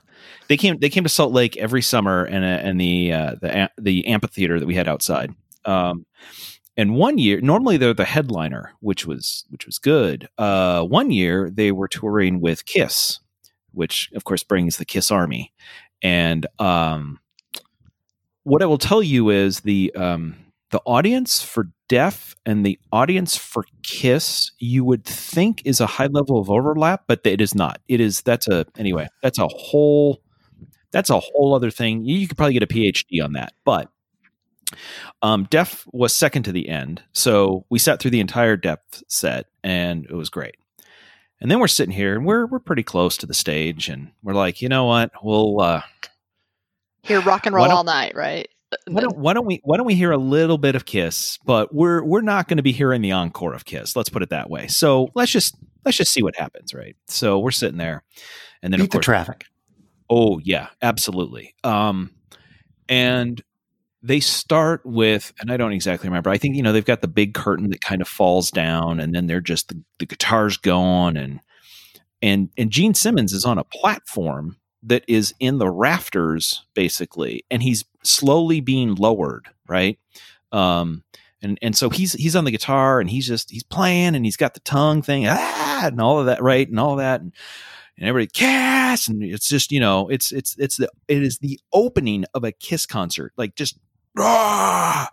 [0.49, 4.07] they came they came to Salt Lake every summer and and the uh, the the
[4.07, 5.35] amphitheater that we had outside.
[5.65, 6.07] Um,
[6.77, 10.29] and one year, normally they're the headliner, which was which was good.
[10.37, 13.19] Uh, one year they were touring with Kiss,
[13.77, 15.53] which of course brings the Kiss Army.
[16.03, 17.21] And um,
[18.43, 20.37] what I will tell you is the um,
[20.71, 26.07] the audience for Def and the audience for Kiss, you would think is a high
[26.07, 27.81] level of overlap, but it is not.
[27.89, 29.09] It is that's a anyway.
[29.23, 30.21] That's a whole
[30.91, 32.05] that's a whole other thing.
[32.05, 33.91] You could probably get a PhD on that, but
[35.23, 39.47] um, Def was second to the end, so we sat through the entire Def set,
[39.63, 40.57] and it was great.
[41.41, 44.35] And then we're sitting here, and we're we're pretty close to the stage, and we're
[44.35, 45.11] like, you know what?
[45.23, 45.83] We'll uh,
[47.03, 48.49] hear rock and roll all night, right?
[48.89, 51.39] why don't, why don't we why don't we hear a little bit of Kiss?
[51.45, 53.97] But we're we're not going to be hearing the encore of Kiss.
[53.97, 54.67] Let's put it that way.
[54.67, 56.97] So let's just let's just see what happens, right?
[57.07, 58.03] So we're sitting there,
[58.63, 59.45] and then Beat of course, the traffic.
[60.11, 61.55] Oh yeah, absolutely.
[61.65, 62.13] Um,
[62.89, 63.43] and
[64.07, 66.31] they start with, and I don't exactly remember.
[66.31, 69.15] I think you know they've got the big curtain that kind of falls down, and
[69.15, 71.41] then they're just the, the guitars going, and
[72.23, 77.63] and and Gene Simmons is on a platform that is in the rafters basically and
[77.63, 79.99] he's slowly being lowered right
[80.53, 81.03] um
[81.43, 84.37] and and so he's he's on the guitar and he's just he's playing and he's
[84.37, 87.33] got the tongue thing ah, and all of that right and all that and,
[87.99, 91.59] and everybody kiss and it's just you know it's it's it's the it is the
[91.73, 93.79] opening of a kiss concert like just
[94.19, 95.11] ah,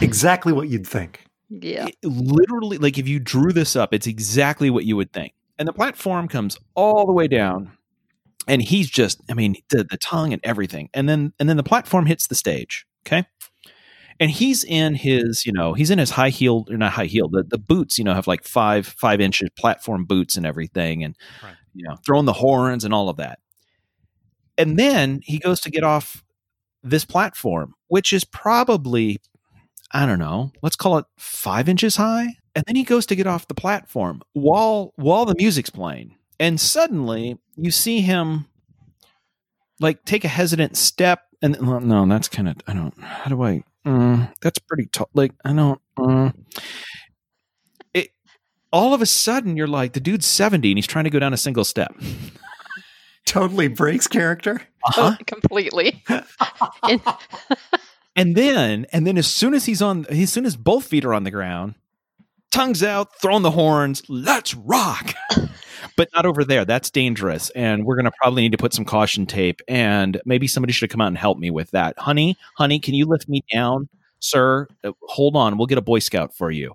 [0.00, 1.24] exactly what you'd think.
[1.48, 1.86] Yeah.
[1.86, 5.34] It, literally like if you drew this up it's exactly what you would think.
[5.58, 7.76] And the platform comes all the way down
[8.48, 10.88] and he's just i mean the, the tongue and everything.
[10.94, 13.26] And then and then the platform hits the stage okay?
[14.20, 17.28] And he's in his you know he's in his high heel or not high heel.
[17.28, 21.16] The, the boots you know have like five five inches platform boots and everything and
[21.42, 21.54] right.
[21.74, 23.40] you know throwing the horns and all of that.
[24.58, 26.21] And then he goes to get off
[26.82, 29.18] this platform which is probably
[29.92, 33.26] i don't know let's call it five inches high and then he goes to get
[33.26, 38.46] off the platform while while the music's playing and suddenly you see him
[39.80, 43.62] like take a hesitant step and no that's kind of i don't how do i
[43.86, 45.08] mm, that's pretty tall.
[45.14, 45.80] Like, I don't.
[45.98, 46.34] Mm.
[47.94, 48.10] It
[48.72, 51.32] all of a sudden you're like, the dude's seventy and he's trying to go down
[51.32, 51.94] a single step.
[53.26, 54.62] Totally breaks character.
[54.84, 55.16] Uh-huh.
[55.18, 56.02] Oh, completely.
[56.82, 57.02] And-
[58.14, 61.14] And then, and then as soon as he's on, as soon as both feet are
[61.14, 61.76] on the ground,
[62.50, 65.14] tongues out, throwing the horns, let's rock.
[65.96, 66.66] but not over there.
[66.66, 67.48] That's dangerous.
[67.50, 69.62] And we're going to probably need to put some caution tape.
[69.66, 71.98] And maybe somebody should come out and help me with that.
[71.98, 73.88] Honey, honey, can you lift me down?
[74.20, 75.56] Sir, Uh, hold on.
[75.56, 76.74] We'll get a Boy Scout for you.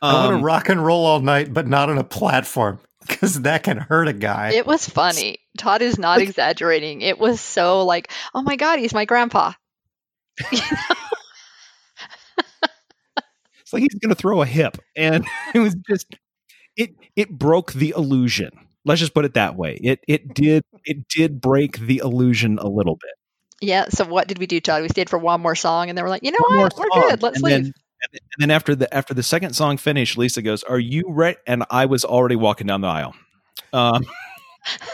[0.00, 3.42] I want Um, to rock and roll all night, but not on a platform because
[3.42, 4.52] that can hurt a guy.
[4.54, 5.40] it was funny.
[5.60, 7.02] Todd is not exaggerating.
[7.02, 9.52] It was so like, oh my God, he's my grandpa.
[10.52, 10.62] it's
[13.70, 14.78] like he's going to throw a hip.
[14.96, 16.06] And it was just,
[16.76, 18.50] it, it broke the illusion.
[18.86, 19.78] Let's just put it that way.
[19.82, 23.12] It, it did, it did break the illusion a little bit.
[23.60, 23.90] Yeah.
[23.90, 24.80] So what did we do, Todd?
[24.80, 26.74] We stayed for one more song and then we're like, you know one what?
[26.78, 27.22] We're good.
[27.22, 27.62] Let's and leave.
[27.64, 27.72] Then-
[28.12, 31.64] and then after the after the second song finished, Lisa goes, "Are you ready?" And
[31.68, 33.14] I was already walking down the aisle.
[33.74, 34.06] Um,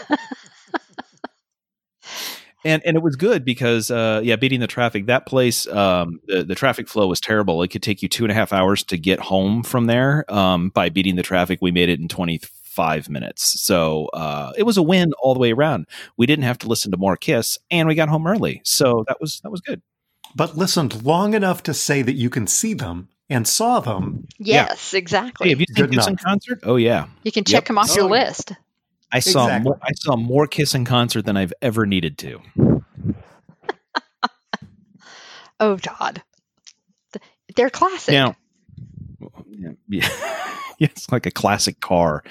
[2.67, 5.05] and and it was good because uh, yeah, beating the traffic.
[5.07, 7.63] That place, um, the the traffic flow was terrible.
[7.63, 10.25] It could take you two and a half hours to get home from there.
[10.31, 13.59] Um, by beating the traffic, we made it in twenty five minutes.
[13.61, 15.87] So uh, it was a win all the way around.
[16.15, 18.61] We didn't have to listen to more Kiss, and we got home early.
[18.63, 19.81] So that was that was good.
[20.35, 24.27] but listened long enough to say that you can see them and saw them.
[24.37, 25.49] yes, Hey, exactly.
[25.49, 26.59] have you seen Good Kiss in concert?
[26.63, 27.07] Oh yeah.
[27.23, 27.67] you can check Yep.
[27.67, 28.25] them off Oh, your yeah.
[28.27, 28.51] list.
[29.11, 29.63] I saw Exactly.
[29.69, 32.41] more, I saw more Kiss in concert than I've ever needed to.
[35.59, 36.21] Oh, Todd.
[37.55, 38.13] They're classic.
[38.13, 38.35] Now,
[39.49, 40.07] yeah, yeah,
[40.79, 42.23] it's like a classic car.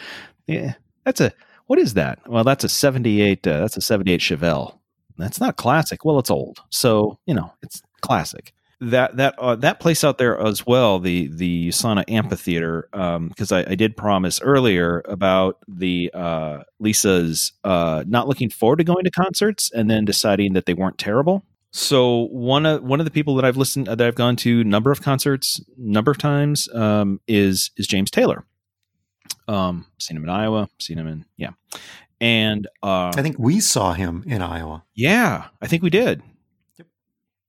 [0.46, 0.74] Yeah,
[1.04, 1.32] that's a
[1.66, 2.20] what is that?
[2.28, 3.44] Well, that's a '78.
[3.44, 4.78] Uh, that's a '78 Chevelle.
[5.18, 6.04] That's not classic.
[6.04, 8.52] Well, it's old, so you know it's classic.
[8.80, 13.60] That that uh, that place out there as well, the the USANA Amphitheater, because I,
[13.60, 19.10] I did promise earlier about the uh, Lisa's uh, not looking forward to going to
[19.10, 21.42] concerts and then deciding that they weren't terrible.
[21.76, 24.90] So one of one of the people that I've listened that I've gone to number
[24.90, 28.46] of concerts, number of times, um, is is James Taylor.
[29.46, 31.50] Um, seen him in Iowa, seen him in yeah,
[32.20, 34.84] and uh, I think we saw him in Iowa.
[34.94, 36.22] yeah, I think we did.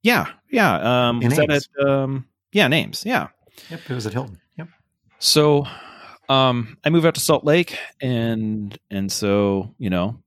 [0.03, 1.09] Yeah, yeah.
[1.09, 3.03] Um, was that at um, yeah names?
[3.05, 3.27] Yeah.
[3.69, 4.39] Yep, it was at Hilton.
[4.57, 4.67] Yep.
[5.19, 5.65] So
[6.29, 10.19] um, I move out to Salt Lake, and and so you know,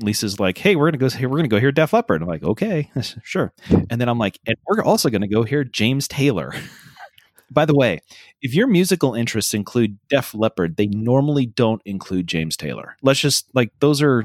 [0.00, 1.28] Lisa's like, "Hey, we're gonna go here.
[1.28, 2.90] We're gonna go hear Def Leppard." I'm like, "Okay,
[3.22, 3.52] sure."
[3.90, 6.52] And then I'm like, "And we're also gonna go hear James Taylor."
[7.50, 8.00] By the way,
[8.40, 12.96] if your musical interests include Def Leppard, they normally don't include James Taylor.
[13.02, 14.24] Let's just like those are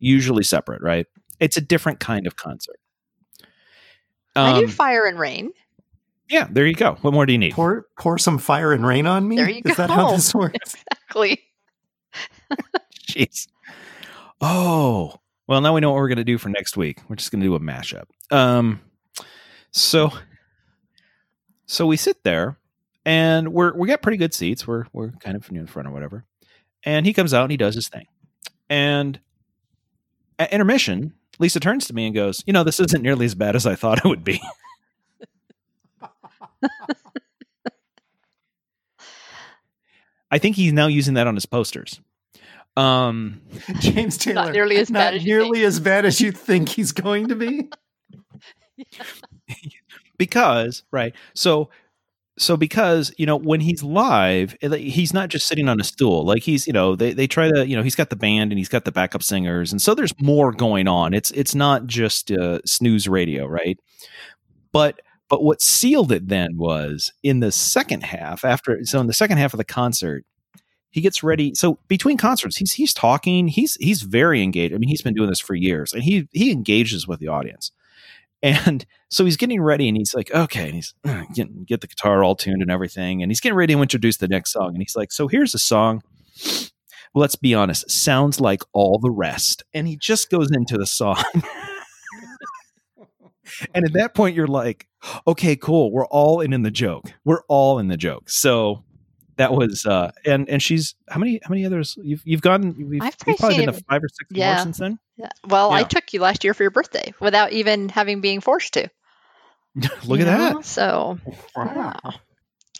[0.00, 1.06] usually separate, right?
[1.38, 2.76] It's a different kind of concert.
[4.36, 5.50] I do Um, Fire and Rain.
[6.28, 6.96] yeah, there you go.
[7.02, 7.52] What more do you need?
[7.52, 9.36] Pour pour some fire and rain on me.
[9.36, 10.16] There you Is that how go.
[10.16, 10.76] this works?
[11.14, 11.40] Exactly.
[13.08, 13.46] Jeez.
[14.40, 15.14] Oh,
[15.46, 16.98] well, now we know what we're going to do for next week.
[17.08, 18.04] We're just going to do a mashup.
[18.30, 18.80] Um,
[19.70, 20.10] so,
[21.66, 22.58] so we sit there,
[23.04, 24.66] and we're we got pretty good seats.
[24.66, 26.24] We're we're kind of in front or whatever.
[26.84, 28.06] And he comes out and he does his thing.
[28.68, 29.18] And
[30.38, 33.56] at intermission, Lisa turns to me and goes, "You know, this isn't nearly as bad
[33.56, 34.40] as I thought it would be."
[40.30, 42.00] I think he's now using that on his posters.
[42.76, 43.40] Um,
[43.78, 44.50] James Taylor.
[44.50, 47.68] nearly as not bad as nearly as bad as you think he's going to be.
[50.18, 51.68] because right so
[52.36, 56.42] so because you know when he's live he's not just sitting on a stool like
[56.42, 58.68] he's you know they, they try to you know he's got the band and he's
[58.68, 61.14] got the backup singers and so there's more going on.
[61.14, 63.78] It's it's not just uh, snooze radio right?
[64.72, 69.12] But but what sealed it then was in the second half after so in the
[69.12, 70.24] second half of the concert
[70.90, 74.88] he gets ready so between concerts he's he's talking he's he's very engaged i mean
[74.88, 77.72] he's been doing this for years and he he engages with the audience
[78.44, 80.66] and so he's getting ready and he's like, okay.
[80.66, 83.22] And he's uh, getting, get the guitar all tuned and everything.
[83.22, 84.68] And he's getting ready to introduce the next song.
[84.68, 86.02] And he's like, so here's a song.
[87.14, 89.62] Let's be honest, sounds like all the rest.
[89.72, 91.22] And he just goes into the song.
[93.74, 94.88] and at that point, you're like,
[95.26, 95.90] okay, cool.
[95.90, 97.14] We're all in in the joke.
[97.24, 98.28] We're all in the joke.
[98.28, 98.84] So
[99.36, 103.02] that was uh and and she's how many how many others you've you've gone you've,
[103.02, 104.54] I've probably probably been to five or six Yeah.
[104.54, 105.30] more since then Yeah.
[105.46, 108.90] Well, I took you last year for your birthday without even having being forced to.
[109.76, 110.60] look you at that know?
[110.62, 111.18] So
[111.56, 111.94] yeah.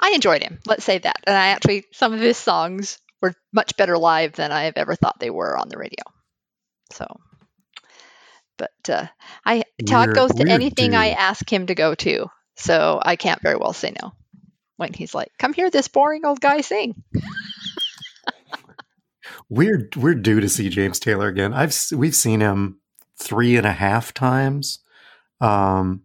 [0.01, 0.59] I enjoyed him.
[0.67, 1.17] Let's say that.
[1.27, 4.95] And I actually, some of his songs were much better live than I have ever
[4.95, 6.03] thought they were on the radio.
[6.93, 7.07] So,
[8.57, 9.07] but uh,
[9.45, 12.27] I Todd goes to weird anything I ask him to go to.
[12.57, 14.13] So I can't very well say no
[14.77, 17.03] when he's like, "Come hear this boring old guy sing."
[19.49, 21.53] we're we're due to see James Taylor again.
[21.53, 22.79] I've we've seen him
[23.17, 24.81] three and a half times,
[25.41, 26.03] um,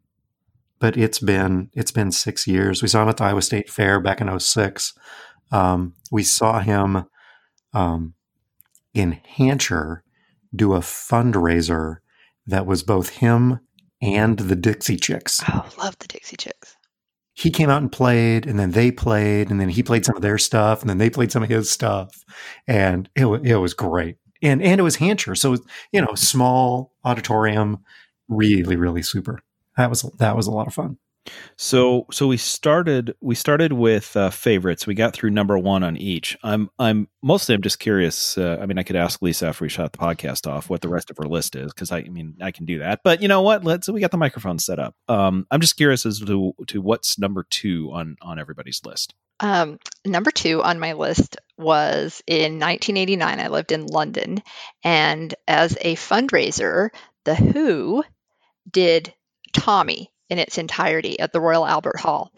[0.80, 2.82] but it's been it's been six years.
[2.82, 4.94] We saw him at the Iowa State Fair back in 06.
[5.52, 7.06] Um, we saw him
[7.74, 8.14] um,
[8.94, 10.02] in Hancher
[10.56, 11.98] do a fundraiser
[12.48, 13.60] that was both him
[14.02, 15.42] and the Dixie Chicks.
[15.48, 16.76] Oh, love the Dixie Chicks.
[17.40, 20.22] He came out and played, and then they played, and then he played some of
[20.22, 22.26] their stuff, and then they played some of his stuff,
[22.68, 24.18] and it it was great.
[24.42, 25.56] And and it was Hancher, so
[25.94, 27.80] you know, small auditorium,
[28.28, 29.40] really really super.
[29.78, 30.98] That was that was a lot of fun.
[31.56, 34.88] So so we started we started with uh, favorites.
[34.88, 36.38] We got through number one on each.
[36.44, 38.38] I'm I'm mostly I'm just curious.
[38.38, 40.90] Uh, I mean, I could ask Lisa after we shut the podcast off what the
[40.90, 43.02] rest of her list is because I, I, mean I can do that.
[43.04, 43.64] But you know what?
[43.64, 44.96] Let's we got the microphone set up.
[45.08, 49.14] Um, I'm just curious as to to what's number two on on everybody's list.
[49.42, 53.40] Um, number two on my list was in 1989.
[53.40, 54.44] I lived in London,
[54.84, 56.90] and as a fundraiser,
[57.26, 58.04] the Who
[58.70, 59.14] did
[59.54, 62.32] Tommy in its entirety at the Royal Albert Hall.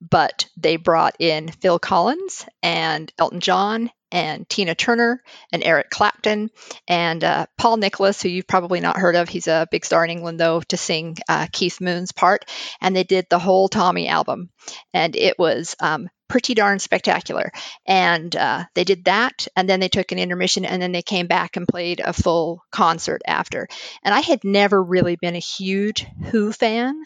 [0.00, 5.22] But they brought in Phil Collins and Elton John and Tina Turner
[5.52, 6.50] and Eric Clapton
[6.86, 9.28] and uh, Paul Nicholas, who you've probably not heard of.
[9.28, 12.44] He's a big star in England, though, to sing uh, Keith Moon's part.
[12.80, 14.50] And they did the whole Tommy album.
[14.92, 17.52] And it was um, pretty darn spectacular.
[17.86, 21.26] And uh, they did that, and then they took an intermission, and then they came
[21.26, 23.68] back and played a full concert after.
[24.02, 27.04] And I had never really been a huge Who fan,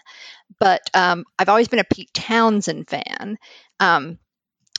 [0.60, 3.36] but um, I've always been a Pete Townshend fan.
[3.80, 4.20] Um,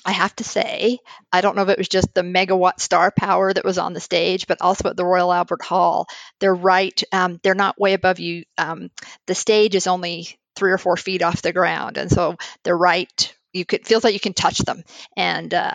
[0.05, 0.99] I have to say,
[1.33, 3.99] I don't know if it was just the megawatt star power that was on the
[3.99, 6.07] stage, but also at the Royal Albert Hall.
[6.39, 8.45] They're right, um, they're not way above you.
[8.57, 8.91] Um,
[9.25, 13.33] the stage is only three or four feet off the ground, and so they're right
[13.53, 14.83] you could feels like you can touch them.
[15.15, 15.73] And uh,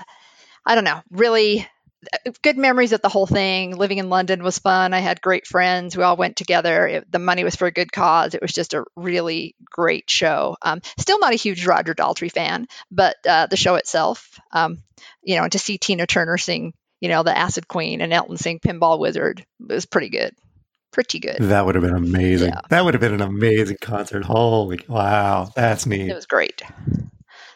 [0.64, 1.66] i don't know really
[2.12, 3.76] uh, good memories of the whole thing.
[3.76, 4.92] Living in london was fun.
[4.92, 5.96] I had great friends.
[5.96, 6.86] We all went together.
[6.86, 8.34] It, the money was for a good cause.
[8.34, 10.56] It was just a really great show.
[10.62, 14.82] Um, still not a huge roger daltrey fan but uh, the show itself um,
[15.22, 18.60] you know to see tina turner sing you know the acid queen and elton sing
[18.60, 20.34] pinball wizard was pretty good.
[20.92, 21.38] Pretty good.
[21.38, 22.50] That would have been amazing.
[22.50, 22.60] Yeah.
[22.68, 24.24] that would have been an amazing concert.
[24.24, 26.10] Holy wow that's neat.
[26.10, 26.62] It was great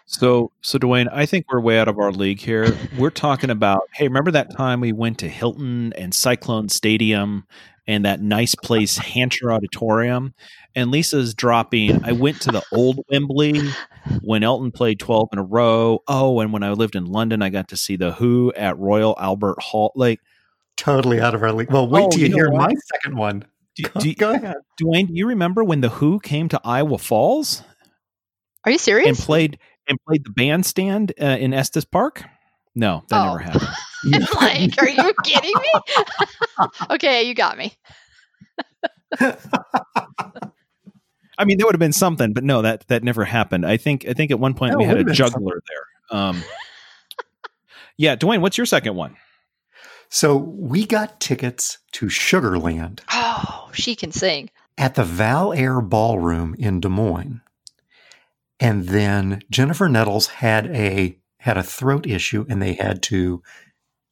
[0.06, 2.76] so, so Dwayne, I think we're way out of our league here.
[2.96, 7.44] We're talking about, hey, remember that time we went to Hilton and Cyclone Stadium
[7.88, 10.32] and that nice place, Hancher Auditorium?
[10.76, 13.60] And Lisa's dropping, I went to the old Wembley
[14.22, 16.02] when Elton played 12 in a row.
[16.06, 19.16] Oh, and when I lived in London, I got to see The Who at Royal
[19.18, 19.92] Albert Hall.
[19.96, 20.20] Like,
[20.76, 21.72] totally out of our league.
[21.72, 23.44] Well, wait oh, till you, you hear my second one.
[23.74, 24.56] Do, go, do, go ahead.
[24.80, 27.62] Dwayne, do you remember when The Who came to Iowa Falls?
[28.64, 29.08] Are you serious?
[29.08, 29.58] And played
[29.88, 32.24] and played the bandstand uh, in Estes Park?
[32.74, 33.26] No, that oh.
[33.26, 33.68] never happened.
[34.34, 36.66] like, are you kidding me?
[36.90, 37.72] okay, you got me.
[41.38, 43.66] I mean, that would have been something, but no, that that never happened.
[43.66, 45.60] I think I think at one point no, we had a juggler something.
[46.10, 46.18] there.
[46.18, 46.42] Um,
[47.96, 49.16] yeah, Dwayne, what's your second one?
[50.08, 53.00] So we got tickets to Sugarland.
[53.12, 57.40] Oh, she can sing at the Val Air Ballroom in Des Moines.
[58.58, 63.42] And then Jennifer Nettles had a had a throat issue, and they had to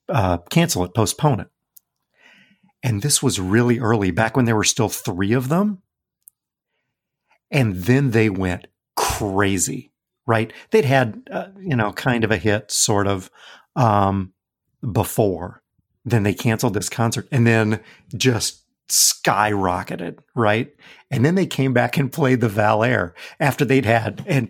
[0.08, 1.48] uh, cancel it, postpone it.
[2.82, 5.82] And this was really early, back when there were still three of them.
[7.50, 9.92] And then they went crazy,
[10.26, 10.52] right?
[10.70, 13.30] They'd had, uh, you know, kind of a hit, sort of,
[13.74, 14.34] um,
[14.92, 15.62] before.
[16.04, 17.80] Then they canceled this concert, and then
[18.14, 20.74] just skyrocketed, right?
[21.10, 24.48] And then they came back and played the Val Air after they'd had and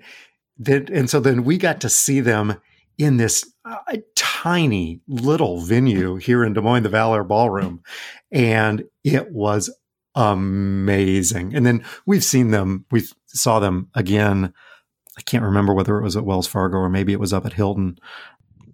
[0.56, 2.60] then and so then we got to see them
[2.96, 7.82] in this uh, tiny little venue here in Des Moines, the Val Air Ballroom,
[8.30, 9.74] and it was
[10.14, 11.54] amazing.
[11.54, 14.52] And then we've seen them, we saw them again.
[15.16, 17.52] I can't remember whether it was at Wells Fargo or maybe it was up at
[17.52, 17.98] Hilton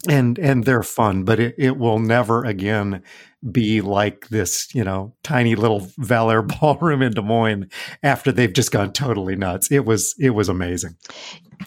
[0.09, 3.03] and and they're fun, but it, it will never again
[3.51, 7.71] be like this, you know, tiny little Val Air ballroom in Des Moines
[8.03, 9.71] after they've just gone totally nuts.
[9.71, 10.97] It was it was amazing.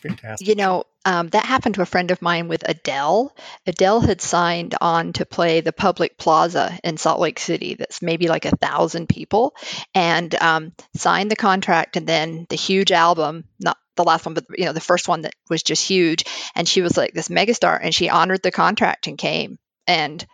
[0.02, 0.48] Fantastic.
[0.48, 3.36] You know, um, that happened to a friend of mine with Adele.
[3.68, 7.76] Adele had signed on to play the public plaza in Salt Lake City.
[7.76, 9.56] That's maybe like a thousand people,
[9.94, 11.96] and um, signed the contract.
[11.96, 15.22] And then the huge album, not the last one, but you know, the first one
[15.22, 16.26] that was just huge.
[16.56, 20.26] And she was like this megastar, and she honored the contract and came, and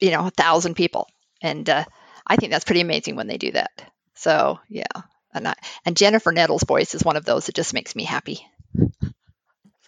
[0.00, 1.08] you know, a thousand people.
[1.42, 1.84] And uh,
[2.26, 3.70] I think that's pretty amazing when they do that.
[4.14, 4.86] So yeah,
[5.32, 5.54] And I,
[5.84, 8.46] and Jennifer Nettles' voice is one of those that just makes me happy.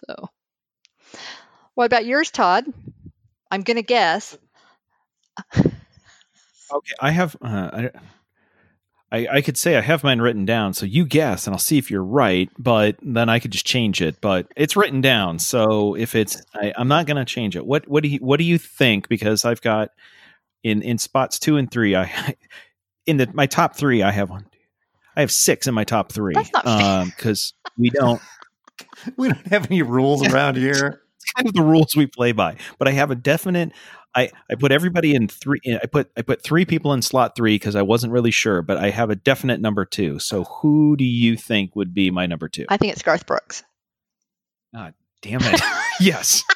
[0.07, 0.29] So,
[1.75, 2.65] what about yours, Todd?
[3.51, 4.37] I'm gonna guess.
[6.71, 7.35] Okay, I have.
[7.41, 7.89] Uh, I,
[9.11, 11.77] I I could say I have mine written down, so you guess, and I'll see
[11.77, 12.49] if you're right.
[12.57, 14.19] But then I could just change it.
[14.21, 17.65] But it's written down, so if it's, I, I'm not going to change it.
[17.65, 19.07] What what do you what do you think?
[19.07, 19.91] Because I've got
[20.63, 21.95] in in spots two and three.
[21.95, 22.35] I
[23.05, 24.03] in the my top three.
[24.03, 24.45] I have one.
[25.15, 26.35] I have six in my top three.
[26.35, 28.21] That's not because um, we don't.
[29.15, 31.01] We don't have any rules around here.
[31.15, 32.57] It's kind of the rules we play by.
[32.77, 33.71] But I have a definite.
[34.17, 35.59] I I put everybody in three.
[35.65, 38.77] I put I put three people in slot three because I wasn't really sure, but
[38.77, 40.19] I have a definite number two.
[40.19, 42.65] So who do you think would be my number two?
[42.69, 43.63] I think it's Garth Brooks.
[44.73, 45.61] God damn it!
[46.01, 46.43] yes.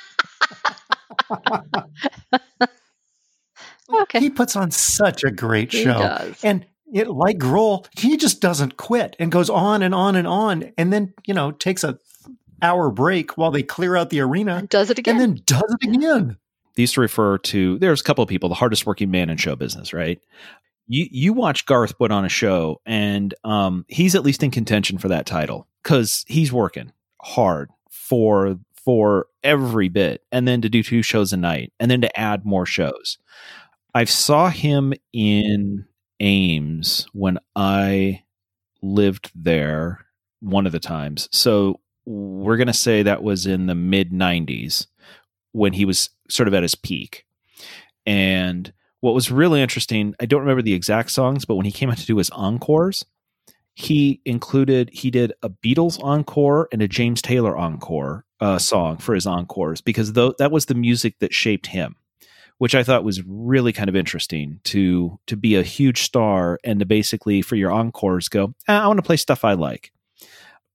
[3.93, 4.19] Okay.
[4.21, 5.93] He puts on such a great He show.
[5.99, 6.41] does.
[6.45, 10.71] And it, like Grohl, he just doesn't quit and goes on and on and on,
[10.77, 11.99] and then you know takes a
[12.61, 15.19] hour break while they clear out the arena, Does it again?
[15.19, 16.37] and then does it again.
[16.81, 17.77] These to refer to.
[17.77, 20.19] There's a couple of people, the hardest working man in show business, right?
[20.87, 24.97] You you watch Garth put on a show, and um, he's at least in contention
[24.97, 30.81] for that title because he's working hard for for every bit, and then to do
[30.81, 33.19] two shows a night, and then to add more shows.
[33.93, 35.85] I saw him in
[36.19, 38.23] Ames when I
[38.81, 40.03] lived there
[40.39, 41.29] one of the times.
[41.31, 44.87] So we're going to say that was in the mid 90s
[45.51, 47.25] when he was sort of at his peak.
[48.05, 48.71] And
[49.01, 51.97] what was really interesting, I don't remember the exact songs, but when he came out
[51.97, 53.05] to do his encores,
[53.73, 59.15] he included he did a Beatles encore and a James Taylor encore uh, song for
[59.15, 61.95] his encores because tho- that was the music that shaped him
[62.61, 66.79] which I thought was really kind of interesting to to be a huge star and
[66.79, 69.91] to basically for your encores go, "Ah, I want to play stuff I like.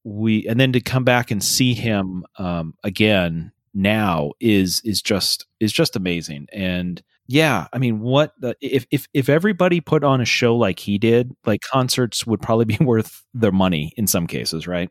[0.03, 5.47] We and then to come back and see him um, again now is is just
[5.61, 6.49] is just amazing.
[6.53, 10.81] And yeah, I mean, what the, if if if everybody put on a show like
[10.81, 14.91] he did, like concerts would probably be worth their money in some cases, right?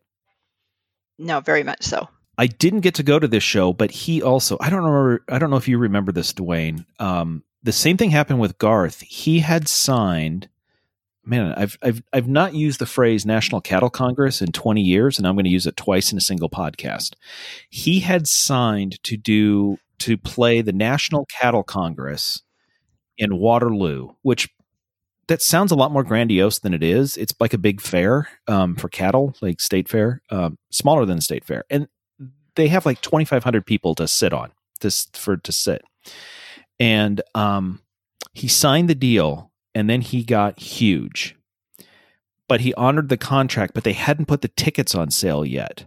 [1.17, 2.09] no, very much so.
[2.37, 5.39] I didn't get to go to this show, but he also I don't remember I
[5.39, 6.85] don't know if you remember this, Dwayne.
[6.99, 9.01] Um, the same thing happened with Garth.
[9.01, 10.49] He had signed
[11.25, 15.27] man, I've I've I've not used the phrase National Cattle Congress in 20 years, and
[15.27, 17.13] I'm going to use it twice in a single podcast.
[17.69, 22.41] He had signed to do to play the National Cattle Congress
[23.17, 24.49] in Waterloo, which
[25.27, 27.17] that sounds a lot more grandiose than it is.
[27.17, 31.45] It's like a big fair um, for cattle, like state fair, um, smaller than state
[31.45, 31.87] fair, and
[32.55, 34.51] they have like 2,500 people to sit on
[34.81, 35.81] this for to sit.
[36.79, 37.81] And um,
[38.33, 41.35] he signed the deal, and then he got huge.
[42.47, 45.85] But he honored the contract, but they hadn't put the tickets on sale yet.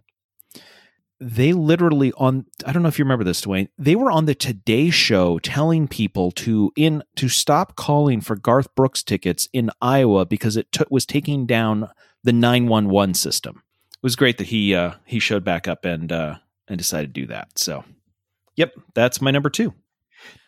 [1.20, 3.68] They literally on I don't know if you remember this, Dwayne.
[3.76, 8.72] They were on the Today Show telling people to in to stop calling for Garth
[8.76, 11.88] Brooks tickets in Iowa because it was taking down
[12.22, 13.62] the 911 system.
[13.92, 16.36] It was great that he uh, he showed back up and uh,
[16.68, 17.58] and decided to do that.
[17.58, 17.84] So,
[18.54, 19.74] yep, that's my number two.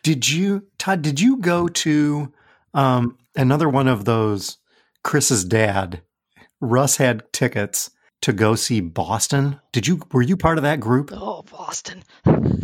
[0.03, 1.01] Did you, Todd?
[1.01, 2.31] Did you go to
[2.73, 4.57] um, another one of those?
[5.03, 6.01] Chris's dad,
[6.59, 7.89] Russ had tickets
[8.21, 9.59] to go see Boston.
[9.71, 10.01] Did you?
[10.11, 11.11] Were you part of that group?
[11.13, 12.03] Oh, Boston.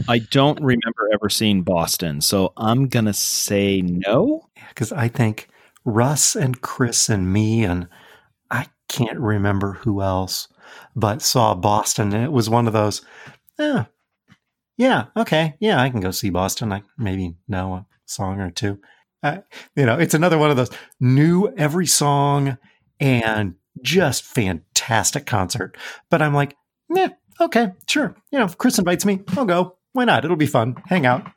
[0.08, 4.50] I don't remember ever seeing Boston, so I'm gonna say no.
[4.70, 5.48] Because I think
[5.84, 7.88] Russ and Chris and me and
[8.52, 10.48] I can't remember who else,
[10.96, 12.14] but saw Boston.
[12.14, 13.02] And it was one of those.
[13.58, 13.86] Yeah,
[14.78, 16.72] yeah, okay, yeah, I can go see Boston.
[16.72, 18.80] I maybe know a song or two.
[19.76, 22.58] You know, it's another one of those new every song
[23.00, 25.78] and just fantastic concert.
[26.10, 26.56] But I'm like,
[26.90, 27.10] yeah,
[27.40, 28.16] okay, sure.
[28.32, 29.78] You know, if Chris invites me, I'll go.
[29.94, 30.26] Why not?
[30.26, 30.76] It'll be fun.
[30.86, 31.30] Hang out.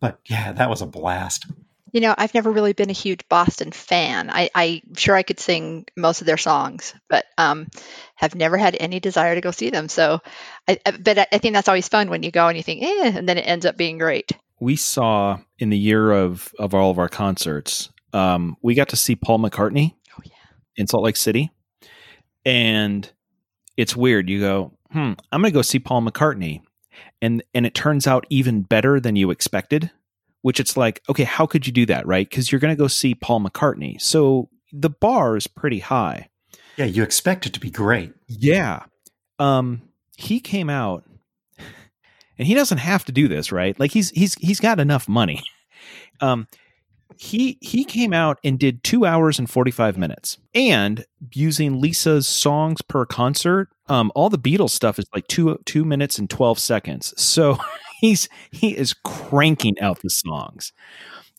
[0.00, 1.46] But yeah, that was a blast.
[1.92, 4.28] You know, I've never really been a huge Boston fan.
[4.28, 7.68] I, I'm sure I could sing most of their songs, but um,
[8.16, 9.88] have never had any desire to go see them.
[9.88, 10.20] So,
[10.68, 13.26] I, but I think that's always fun when you go and you think, eh, and
[13.26, 14.32] then it ends up being great.
[14.60, 18.96] We saw in the year of of all of our concerts, um, we got to
[18.96, 20.32] see Paul McCartney Oh yeah.
[20.76, 21.50] in Salt Lake City,
[22.44, 23.10] and
[23.76, 24.28] it's weird.
[24.30, 26.62] You go, hmm, I'm going to go see Paul McCartney,
[27.20, 29.90] and and it turns out even better than you expected.
[30.42, 32.28] Which it's like, okay, how could you do that, right?
[32.28, 36.28] Because you're going to go see Paul McCartney, so the bar is pretty high.
[36.76, 38.12] Yeah, you expect it to be great.
[38.28, 38.84] Yeah.
[39.38, 39.82] Um
[40.16, 41.04] he came out
[42.38, 43.78] and he doesn't have to do this, right?
[43.78, 45.42] Like he's he's he's got enough money.
[46.20, 46.48] Um
[47.18, 52.82] he he came out and did two hours and 45 minutes and using lisa's songs
[52.82, 57.14] per concert um all the beatles stuff is like two two minutes and 12 seconds
[57.20, 57.58] so
[58.00, 60.72] he's he is cranking out the songs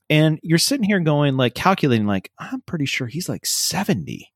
[0.10, 4.32] and you're sitting here going like calculating like i'm pretty sure he's like 70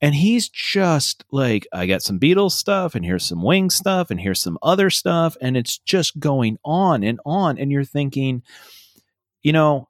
[0.00, 4.20] and he's just like i got some beatles stuff and here's some wing stuff and
[4.20, 8.42] here's some other stuff and it's just going on and on and you're thinking
[9.42, 9.88] you know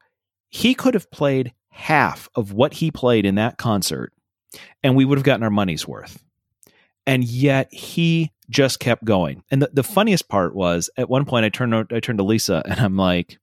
[0.48, 4.12] he could have played half of what he played in that concert
[4.82, 6.22] and we would have gotten our money's worth.
[7.06, 9.42] And yet he just kept going.
[9.50, 12.62] And the, the funniest part was at one point I turned I turned to Lisa
[12.68, 13.38] and I'm like,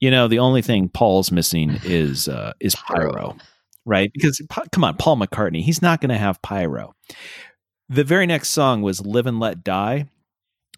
[0.00, 3.36] you know, the only thing Paul's missing is uh, is pyro,
[3.88, 4.12] right?
[4.12, 6.94] Because come on, Paul McCartney, he's not going to have pyro.
[7.88, 10.06] The very next song was "Live and Let Die,"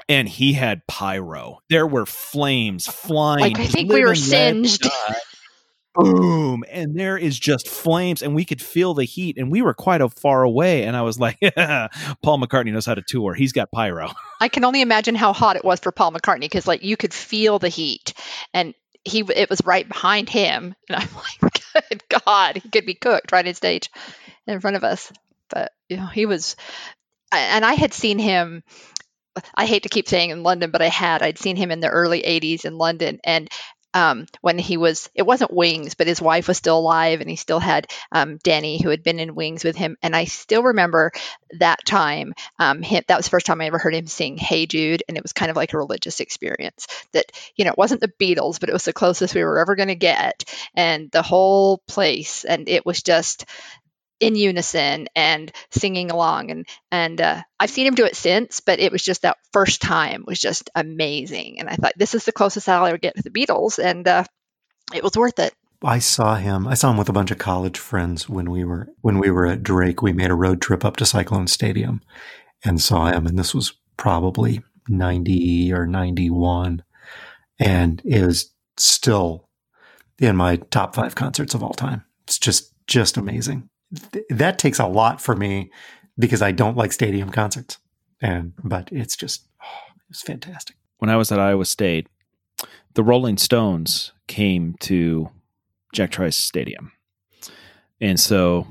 [0.09, 1.59] and he had pyro.
[1.69, 3.41] There were flames flying.
[3.41, 4.89] Like I think we were singed.
[5.97, 6.63] Boom.
[6.71, 10.01] And there is just flames, and we could feel the heat, and we were quite
[10.01, 10.85] a far away.
[10.85, 11.37] And I was like,
[12.23, 13.35] Paul McCartney knows how to tour.
[13.35, 14.13] He's got pyro.
[14.41, 17.13] I can only imagine how hot it was for Paul McCartney because, like, you could
[17.13, 18.15] feel the heat,
[18.55, 18.73] and
[19.05, 21.09] he it was right behind him, and I'm
[21.43, 23.91] like, good God, he could be cooked right on stage
[24.47, 25.13] in front of us.
[25.49, 26.57] But you know, he was,
[27.33, 28.63] and I had seen him
[29.55, 31.23] I hate to keep saying in London, but I had.
[31.23, 33.21] I'd seen him in the early 80s in London.
[33.25, 33.49] And
[33.95, 37.37] um, when he was, it wasn't Wings, but his wife was still alive and he
[37.37, 39.97] still had um, Danny, who had been in Wings with him.
[40.03, 41.13] And I still remember
[41.59, 44.67] that time, um, him, that was the first time I ever heard him sing Hey
[44.67, 45.03] Jude.
[45.09, 48.13] And it was kind of like a religious experience that, you know, it wasn't the
[48.21, 50.45] Beatles, but it was the closest we were ever going to get.
[50.75, 53.45] And the whole place, and it was just,
[54.21, 58.79] in unison and singing along and and uh, I've seen him do it since but
[58.79, 62.33] it was just that first time was just amazing and I thought this is the
[62.33, 64.25] closest I'll ever get to the Beatles and uh,
[64.95, 65.55] it was worth it.
[65.83, 66.69] I saw him.
[66.69, 69.47] I saw him with a bunch of college friends when we were when we were
[69.47, 70.03] at Drake.
[70.03, 72.03] We made a road trip up to Cyclone Stadium
[72.63, 76.83] and saw him and this was probably 90 or 91
[77.59, 79.49] and it was still
[80.19, 82.05] in my top 5 concerts of all time.
[82.25, 83.71] It's just just amazing
[84.13, 85.71] th- that takes a lot for me
[86.19, 87.79] because I don't like stadium concerts.
[88.21, 90.77] And but it's just oh, it's fantastic.
[90.99, 92.09] When I was at Iowa State,
[92.95, 95.31] the Rolling Stones came to
[95.95, 96.93] Jack Trice Stadium,
[98.01, 98.67] and so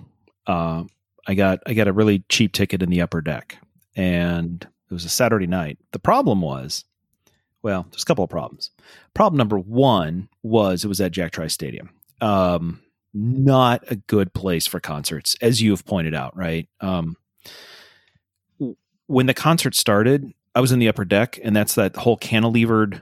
[0.45, 0.84] uh,
[1.28, 3.57] I got I got a really cheap ticket in the upper deck,
[3.95, 5.80] and it was a Saturday night.
[5.91, 6.86] The problem was,
[7.63, 8.70] well, there's a couple of problems.
[9.13, 11.89] Problem number one was it was at Jack Trice Stadium.
[12.22, 12.82] Um,
[13.14, 16.68] not a good place for concerts, as you have pointed out, right?
[16.82, 17.16] Um,
[19.07, 23.01] when the concert started, I was in the upper deck, and that's that whole cantilevered,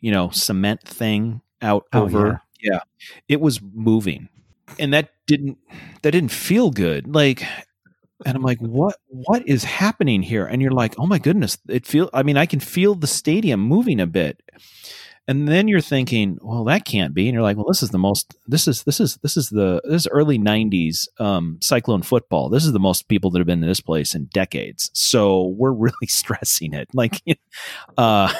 [0.00, 2.40] you know, cement thing out oh, over.
[2.60, 2.72] Yeah.
[2.72, 2.80] yeah,
[3.28, 4.28] it was moving,
[4.78, 5.58] and that didn't
[6.02, 7.12] that didn't feel good.
[7.12, 7.42] Like,
[8.24, 10.46] and I'm like, what what is happening here?
[10.46, 12.10] And you're like, oh my goodness, it feel.
[12.14, 14.40] I mean, I can feel the stadium moving a bit.
[15.30, 17.28] And then you're thinking, well, that can't be.
[17.28, 19.80] And you're like, well, this is the most, this is, this is, this is the,
[19.84, 22.48] this is early 90s um, Cyclone football.
[22.48, 24.90] This is the most people that have been to this place in decades.
[24.92, 26.88] So we're really stressing it.
[26.92, 27.22] Like,
[27.96, 28.34] uh,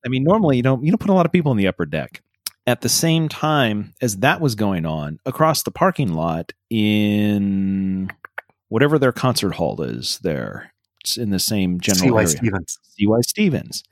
[0.00, 1.84] I mean, normally you don't, you don't put a lot of people in the upper
[1.84, 2.22] deck.
[2.66, 8.10] At the same time as that was going on, across the parking lot in
[8.70, 12.28] whatever their concert hall is there, it's in the same general CY area.
[12.28, 12.78] Stephens.
[12.98, 13.84] CY Stephens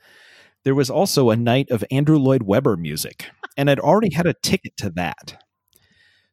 [0.63, 3.25] there was also a night of Andrew Lloyd Webber music,
[3.57, 5.43] and I'd already had a ticket to that.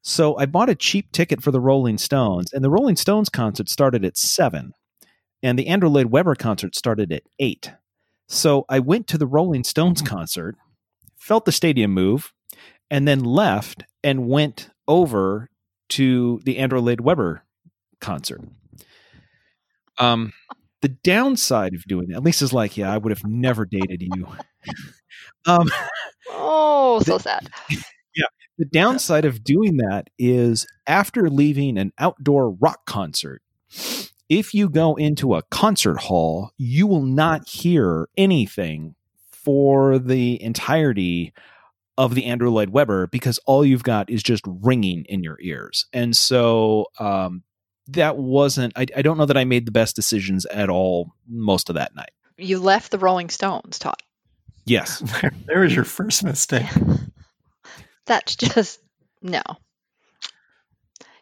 [0.02, 3.68] So I bought a cheap ticket for the Rolling Stones, and the Rolling Stones concert
[3.68, 4.72] started at 7,
[5.42, 7.72] and the Andrew Lloyd Webber concert started at 8.
[8.28, 10.56] So I went to the Rolling Stones concert,
[11.16, 12.32] felt the stadium move,
[12.90, 15.50] and then left and went over
[15.90, 17.44] to the Andrew Lloyd Webber
[18.00, 18.42] concert.
[19.98, 20.32] Um,
[20.82, 24.02] the downside of doing that, at least is like, yeah, I would have never dated
[24.02, 24.26] you.
[25.46, 25.68] um,
[26.30, 27.48] oh, so the, sad.
[28.16, 28.26] Yeah.
[28.58, 33.40] The downside of doing that is after leaving an outdoor rock concert,
[34.28, 38.96] if you go into a concert hall, you will not hear anything
[39.30, 41.32] for the entirety
[41.96, 45.86] of the Andrew Lloyd Webber because all you've got is just ringing in your ears.
[45.92, 47.42] And so um,
[47.88, 51.68] that wasn't I, I don't know that I made the best decisions at all most
[51.68, 52.10] of that night.
[52.36, 54.02] You left the Rolling Stones, Todd.
[54.64, 55.02] Yes.
[55.46, 56.66] there was your first mistake.
[58.06, 58.80] That's just
[59.22, 59.42] no.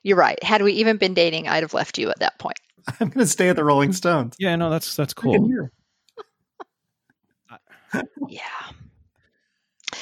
[0.03, 0.43] You're right.
[0.43, 2.59] Had we even been dating, I'd have left you at that point.
[3.01, 4.37] I'm going to stay at the Rolling Stones.
[4.39, 5.69] Yeah, no, that's that's cool.
[8.29, 8.41] yeah.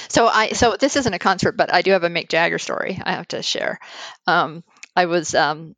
[0.08, 3.00] So I so this isn't a concert, but I do have a Mick Jagger story
[3.02, 3.78] I have to share.
[4.26, 5.74] Um, I was um,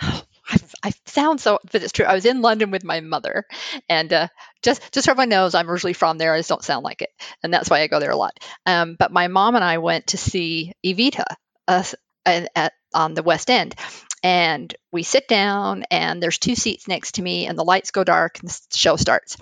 [0.00, 2.04] I, I sound so, but it's true.
[2.04, 3.44] I was in London with my mother,
[3.88, 4.28] and uh,
[4.62, 6.34] just just so everyone knows, I'm originally from there.
[6.34, 7.10] I just don't sound like it,
[7.42, 8.38] and that's why I go there a lot.
[8.66, 11.24] Um, but my mom and I went to see Evita
[11.68, 11.84] uh,
[12.26, 13.74] at, at, on the West End,
[14.22, 18.04] and we sit down, and there's two seats next to me, and the lights go
[18.04, 19.36] dark, and the show starts.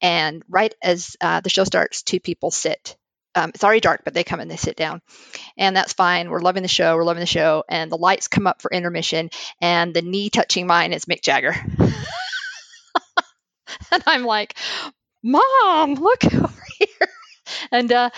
[0.00, 2.96] And right as uh, the show starts, two people sit
[3.36, 5.02] um, it's already dark, but they come and they sit down,
[5.58, 6.30] and that's fine.
[6.30, 6.96] We're loving the show.
[6.96, 9.30] We're loving the show, and the lights come up for intermission,
[9.60, 11.54] and the knee touching mine is Mick Jagger,
[13.92, 14.56] and I'm like,
[15.22, 17.08] "Mom, look over here,"
[17.72, 18.10] and uh,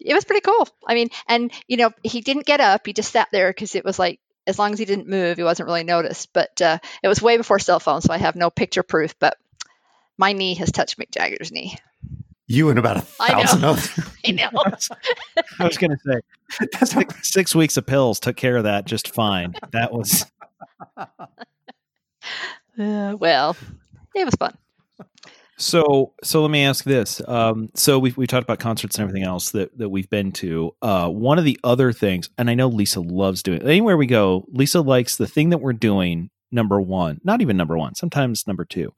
[0.00, 0.68] it was pretty cool.
[0.86, 3.84] I mean, and you know, he didn't get up; he just sat there because it
[3.84, 6.32] was like as long as he didn't move, he wasn't really noticed.
[6.32, 9.18] But uh, it was way before cell phones, so I have no picture proof.
[9.18, 9.36] But
[10.18, 11.76] my knee has touched Mick Jagger's knee.
[12.48, 13.70] You and about a thousand I know.
[13.72, 14.00] others.
[14.26, 14.50] I know.
[15.58, 16.20] I was going to say
[16.72, 19.54] That's six, six weeks of pills took care of that just fine.
[19.72, 20.24] That was
[22.78, 23.56] Uh, well,
[24.14, 24.56] it was fun.
[25.58, 26.12] so.
[26.22, 27.22] So let me ask this.
[27.26, 30.74] Um, so we we talked about concerts and everything else that that we've been to.
[30.82, 33.60] Uh, one of the other things, and I know Lisa loves doing.
[33.62, 33.66] it.
[33.66, 36.30] Anywhere we go, Lisa likes the thing that we're doing.
[36.52, 37.94] Number one, not even number one.
[37.96, 38.92] Sometimes number two.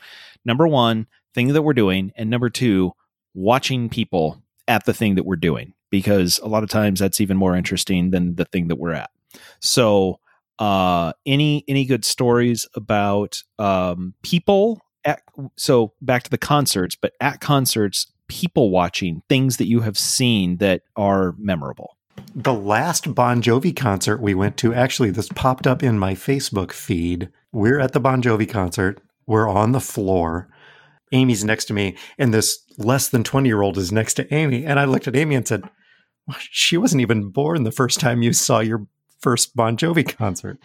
[0.45, 2.93] Number one thing that we're doing, and number two,
[3.35, 7.37] watching people at the thing that we're doing because a lot of times that's even
[7.37, 9.11] more interesting than the thing that we're at.
[9.61, 10.21] So,
[10.59, 15.23] uh, any any good stories about um, people at
[15.57, 20.57] so back to the concerts, but at concerts, people watching things that you have seen
[20.59, 21.97] that are memorable.
[22.35, 24.75] the last Bon Jovi concert we went to.
[24.75, 27.29] Actually, this popped up in my Facebook feed.
[27.53, 29.01] We're at the Bon Jovi concert.
[29.27, 30.49] We're on the floor.
[31.13, 34.65] Amy's next to me, and this less than 20 year old is next to Amy.
[34.65, 35.63] And I looked at Amy and said,
[36.27, 38.87] "Well, She wasn't even born the first time you saw your
[39.19, 40.59] first Bon Jovi concert.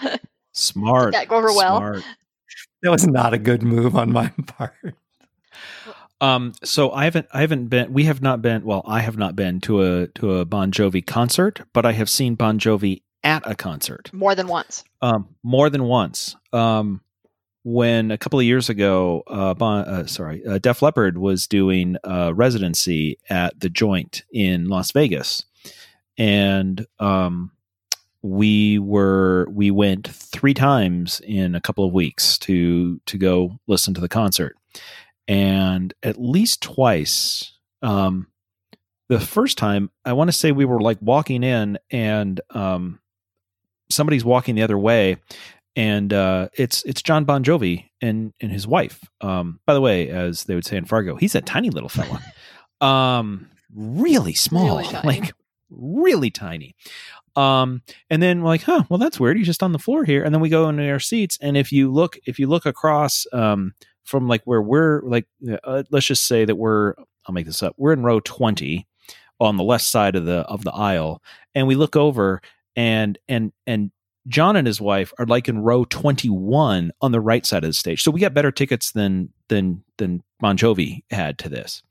[0.52, 1.12] Smart.
[1.12, 1.78] Did that go over well?
[1.78, 2.04] Smart.
[2.82, 4.74] That was not a good move on my part.
[6.20, 9.34] Um, so I haven't, I haven't been, we have not been, well, I have not
[9.34, 13.42] been to a, to a Bon Jovi concert, but I have seen Bon Jovi at
[13.50, 14.10] a concert.
[14.12, 14.84] More than once.
[15.02, 16.36] Um, more than once.
[16.52, 17.00] Um,
[17.64, 21.96] when a couple of years ago, uh, bon, uh sorry, uh, Def Leppard was doing
[22.04, 25.44] a residency at the Joint in Las Vegas,
[26.16, 27.50] and um,
[28.22, 33.94] we were we went three times in a couple of weeks to to go listen
[33.94, 34.56] to the concert,
[35.26, 37.50] and at least twice.
[37.82, 38.28] Um,
[39.08, 43.00] the first time, I want to say we were like walking in, and um,
[43.90, 45.16] somebody's walking the other way,
[45.76, 49.00] and uh, it's it's Jon Bon Jovi and and his wife.
[49.20, 52.20] Um, by the way, as they would say in Fargo, he's a tiny little fella,
[52.80, 55.32] um, really small, Really like
[55.70, 56.74] really tiny.
[57.36, 59.36] Um, and then we're like, huh, well, that's weird.
[59.36, 60.22] He's just on the floor here.
[60.22, 63.26] And then we go into our seats, and if you look, if you look across
[63.32, 65.26] um, from like where we're like,
[65.64, 66.94] uh, let's just say that we're,
[67.26, 68.86] I'll make this up, we're in row twenty
[69.40, 71.22] on the left side of the of the aisle,
[71.54, 72.40] and we look over,
[72.76, 73.90] and and and
[74.26, 77.74] Jon and his wife are like in row 21 on the right side of the
[77.74, 78.02] stage.
[78.02, 81.82] So we got better tickets than than than Bon Jovi had to this.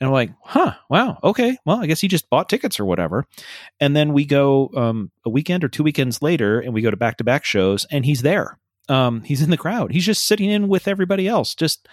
[0.00, 1.56] And I'm like, huh, wow, okay.
[1.64, 3.24] Well, I guess he just bought tickets or whatever.
[3.80, 6.96] And then we go um, a weekend or two weekends later and we go to
[6.96, 8.58] back to back shows and he's there.
[8.88, 9.90] Um, he's in the crowd.
[9.92, 11.54] He's just sitting in with everybody else.
[11.54, 11.88] Just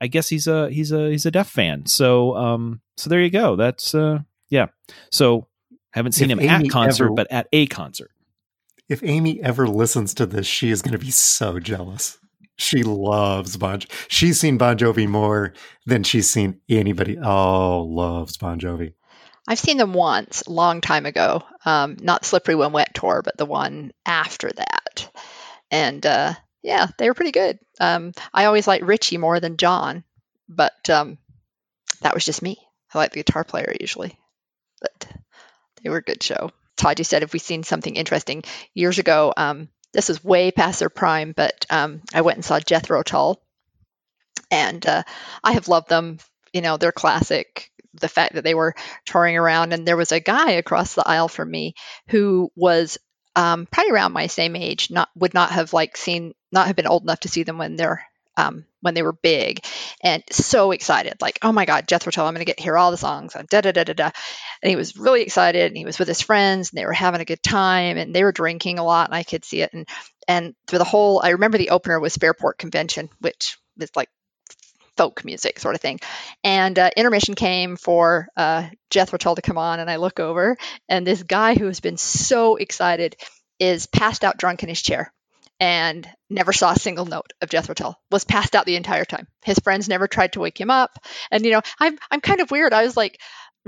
[0.00, 1.86] I guess he's a he's a he's a Def fan.
[1.86, 3.56] So um so there you go.
[3.56, 4.20] That's uh
[4.50, 4.66] yeah.
[5.10, 5.48] So
[5.92, 8.10] haven't seen If him at concert, ever- but at a concert.
[8.88, 12.18] If Amy ever listens to this, she is going to be so jealous.
[12.56, 13.80] She loves Bon.
[13.80, 15.52] Jo- She's seen Bon Jovi more
[15.86, 17.18] than she's seen anybody.
[17.18, 18.94] Oh, loves Bon Jovi.
[19.48, 21.42] I've seen them once, long time ago.
[21.64, 25.10] Um, not Slippery When Wet tour, but the one after that.
[25.70, 27.58] And uh, yeah, they were pretty good.
[27.80, 30.02] Um, I always liked Richie more than Jon,
[30.48, 31.18] but um,
[32.00, 32.56] that was just me.
[32.94, 34.18] I like the guitar player usually,
[34.80, 35.06] but
[35.82, 36.50] they were a good show.
[36.76, 39.32] Todd, you said if we seen something interesting years ago.
[39.36, 43.42] Um, this was way past their prime, but um, I went and saw Jethro Tull,
[44.50, 45.02] and uh,
[45.42, 46.18] I have loved them.
[46.52, 47.70] You know, they're classic.
[47.94, 48.74] The fact that they were
[49.06, 51.74] touring around, and there was a guy across the aisle from me
[52.08, 52.98] who was
[53.34, 54.90] um, probably around my same age.
[54.90, 57.76] Not would not have like seen, not have been old enough to see them when
[57.76, 58.04] they're
[58.36, 59.64] um, when they were big,
[60.02, 62.90] and so excited, like, oh my God, Jethro Tull, I'm going to get hear all
[62.90, 64.10] the songs, and da da da da da.
[64.62, 67.20] And he was really excited, and he was with his friends, and they were having
[67.20, 69.72] a good time, and they were drinking a lot, and I could see it.
[69.72, 69.88] And
[70.28, 74.08] and through the whole, I remember the opener was Fairport Convention, which is like
[74.96, 76.00] folk music sort of thing.
[76.42, 80.56] And uh, intermission came for uh, Jethro Tull to come on, and I look over,
[80.88, 83.16] and this guy who has been so excited
[83.58, 85.12] is passed out drunk in his chair
[85.58, 87.98] and never saw a single note of Jethro Tull.
[88.10, 89.26] Was passed out the entire time.
[89.44, 90.98] His friends never tried to wake him up.
[91.30, 92.72] And you know, I'm I'm kind of weird.
[92.72, 93.20] I was like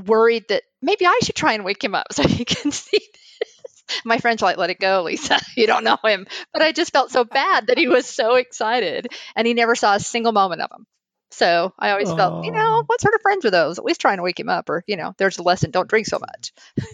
[0.07, 3.85] worried that maybe I should try and wake him up so he can see this.
[4.05, 5.41] My friends were like, "Let it go, Lisa.
[5.57, 9.09] You don't know him." But I just felt so bad that he was so excited,
[9.35, 10.87] and he never saw a single moment of him.
[11.31, 13.79] So I always felt, you know, what sort of friends are those?
[13.79, 16.07] At least trying to wake him up, or you know, there's a lesson: don't drink
[16.07, 16.53] so much.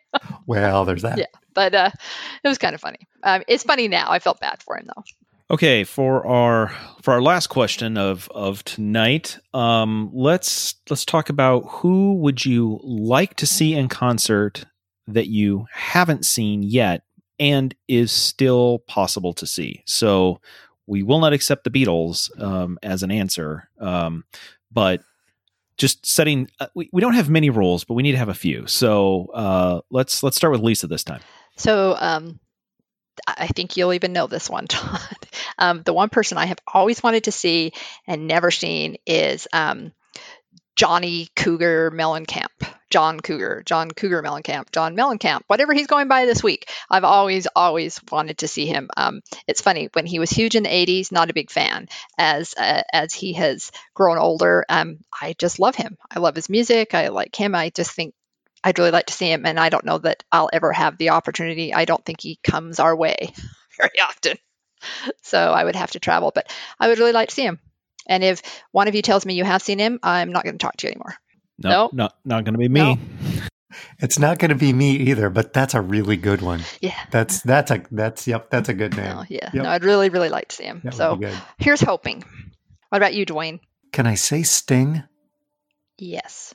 [0.46, 1.18] well, there's that.
[1.18, 1.90] Yeah, but uh,
[2.44, 2.98] it was kind of funny.
[3.22, 4.10] Um, it's funny now.
[4.10, 5.02] I felt bad for him though.
[5.50, 6.68] Okay, for our
[7.02, 12.80] for our last question of of tonight, um, let's let's talk about who would you
[12.82, 14.64] like to see in concert
[15.08, 17.02] that you haven't seen yet
[17.38, 19.82] and is still possible to see.
[19.86, 20.40] So
[20.86, 24.24] we will not accept the Beatles um, as an answer, um,
[24.70, 25.02] but
[25.82, 28.34] just setting uh, we, we don't have many rules but we need to have a
[28.34, 28.66] few.
[28.68, 31.20] So uh, let's let's start with lisa this time.
[31.56, 32.38] So um,
[33.26, 35.00] i think you'll even know this one todd.
[35.58, 37.72] Um, the one person i have always wanted to see
[38.06, 39.92] and never seen is um,
[40.76, 42.48] johnny cougar mellencamp
[42.92, 46.70] John Cougar, John Cougar Mellencamp, John Mellencamp, whatever he's going by this week.
[46.90, 48.90] I've always, always wanted to see him.
[48.94, 51.88] Um, it's funny when he was huge in the '80s, not a big fan.
[52.18, 55.96] As uh, as he has grown older, um, I just love him.
[56.14, 56.92] I love his music.
[56.94, 57.54] I like him.
[57.54, 58.12] I just think
[58.62, 61.10] I'd really like to see him, and I don't know that I'll ever have the
[61.10, 61.72] opportunity.
[61.72, 63.32] I don't think he comes our way
[63.78, 64.36] very often,
[65.22, 66.30] so I would have to travel.
[66.34, 67.58] But I would really like to see him.
[68.06, 70.62] And if one of you tells me you have seen him, I'm not going to
[70.62, 71.16] talk to you anymore.
[71.58, 71.92] No, nope.
[71.92, 72.94] not not going to be me.
[72.94, 72.98] No.
[74.00, 76.60] It's not going to be me either, but that's a really good one.
[76.82, 79.16] Yeah, that's that's a that's yep, that's a good name.
[79.16, 79.62] No, yeah, yep.
[79.64, 80.82] no, I'd really really like to see him.
[80.84, 81.18] That so
[81.56, 82.22] here's hoping.
[82.90, 83.60] What about you, Dwayne?
[83.90, 85.04] Can I say Sting?
[85.96, 86.54] Yes.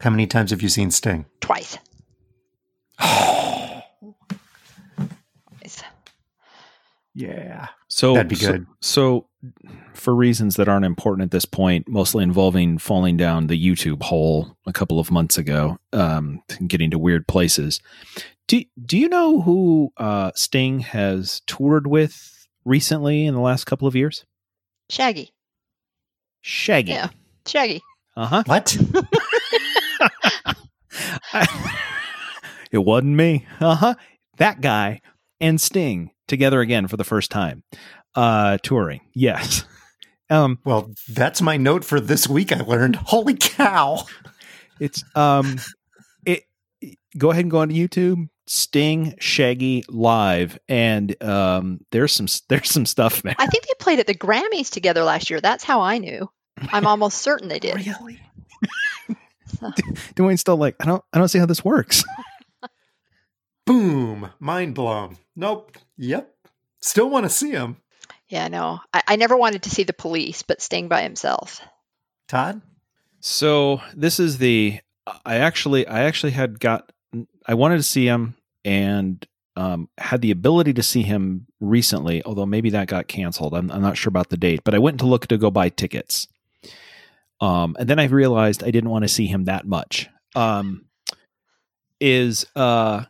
[0.00, 1.24] How many times have you seen Sting?
[1.40, 1.78] Twice.
[7.14, 7.68] Yeah.
[7.88, 8.66] So that'd be good.
[8.80, 9.26] So, so,
[9.94, 14.56] for reasons that aren't important at this point, mostly involving falling down the YouTube hole
[14.66, 17.80] a couple of months ago, um, getting to weird places.
[18.48, 23.88] Do Do you know who uh, Sting has toured with recently in the last couple
[23.88, 24.24] of years?
[24.90, 25.32] Shaggy.
[26.42, 26.92] Shaggy.
[26.92, 27.08] Yeah,
[27.46, 27.82] Shaggy.
[28.16, 28.42] Uh huh.
[28.46, 28.76] What?
[32.70, 33.46] it wasn't me.
[33.60, 33.94] Uh huh.
[34.38, 35.00] That guy
[35.40, 37.62] and Sting together again for the first time.
[38.14, 39.64] Uh, touring, yes.
[40.30, 42.52] Um, well, that's my note for this week.
[42.52, 42.96] I learned.
[42.96, 44.06] Holy cow!
[44.80, 45.58] It's um,
[46.24, 46.44] it.
[47.18, 48.30] Go ahead and go onto YouTube.
[48.46, 53.34] Sting Shaggy live, and um, there's some there's some stuff there.
[53.38, 55.40] I think they played at the Grammys together last year.
[55.40, 56.30] That's how I knew.
[56.72, 57.86] I'm almost certain they did.
[57.86, 58.20] Really?
[60.14, 62.04] Dwayne's still like, I don't I don't see how this works.
[63.66, 64.30] Boom!
[64.40, 65.18] Mind blown.
[65.36, 65.76] Nope.
[65.98, 66.34] Yep.
[66.80, 67.76] Still want to see him.
[68.32, 68.80] Yeah, no.
[68.94, 71.60] I, I never wanted to see the police, but Sting by himself.
[72.28, 72.62] Todd?
[73.20, 74.80] So this is the
[75.26, 76.90] I actually I actually had got
[77.46, 79.24] I wanted to see him and
[79.54, 83.52] um, had the ability to see him recently, although maybe that got canceled.
[83.52, 85.68] I'm, I'm, not sure about the date, but I went to look to go buy
[85.68, 86.26] tickets.
[87.38, 90.08] Um, and then I realized I didn't want to see him that much.
[90.34, 90.86] Um,
[92.00, 93.04] is uh,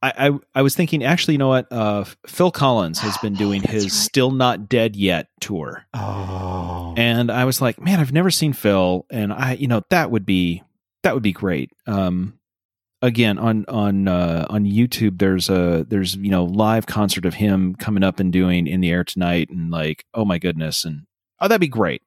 [0.00, 3.62] I, I, I was thinking actually you know what uh, Phil Collins has been doing
[3.62, 3.92] his right.
[3.92, 5.86] Still Not Dead Yet tour.
[5.94, 6.94] Oh.
[6.96, 10.26] And I was like, man, I've never seen Phil and I you know that would
[10.26, 10.62] be
[11.02, 11.72] that would be great.
[11.86, 12.38] Um
[13.02, 17.74] again on on uh, on YouTube there's a there's you know live concert of him
[17.74, 21.06] coming up and doing in the air tonight and like oh my goodness and
[21.40, 22.02] oh that'd be great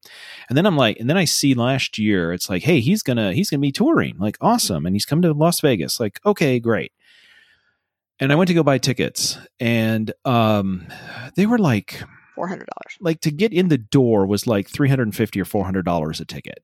[0.50, 3.32] and then i'm like and then i see last year it's like hey he's gonna
[3.34, 6.92] he's gonna be touring like awesome and he's coming to las vegas like okay great
[8.22, 10.88] and I went to go buy tickets, and um,
[11.36, 12.02] they were like
[12.36, 12.98] four hundred dollars.
[13.02, 15.84] Like to get in the door was like three hundred and fifty or four hundred
[15.86, 16.64] dollars a ticket.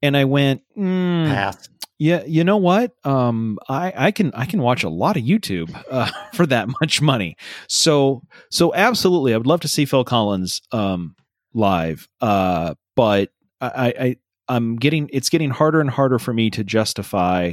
[0.00, 1.68] And I went, mm, pass.
[1.98, 2.92] Yeah, you know what?
[3.04, 7.02] Um, I, I can I can watch a lot of YouTube uh, for that much
[7.02, 7.36] money.
[7.68, 11.16] So so absolutely, I would love to see Phil Collins um,
[11.54, 12.08] live.
[12.20, 13.30] Uh, but
[13.60, 14.16] I, I
[14.48, 17.52] I'm getting it's getting harder and harder for me to justify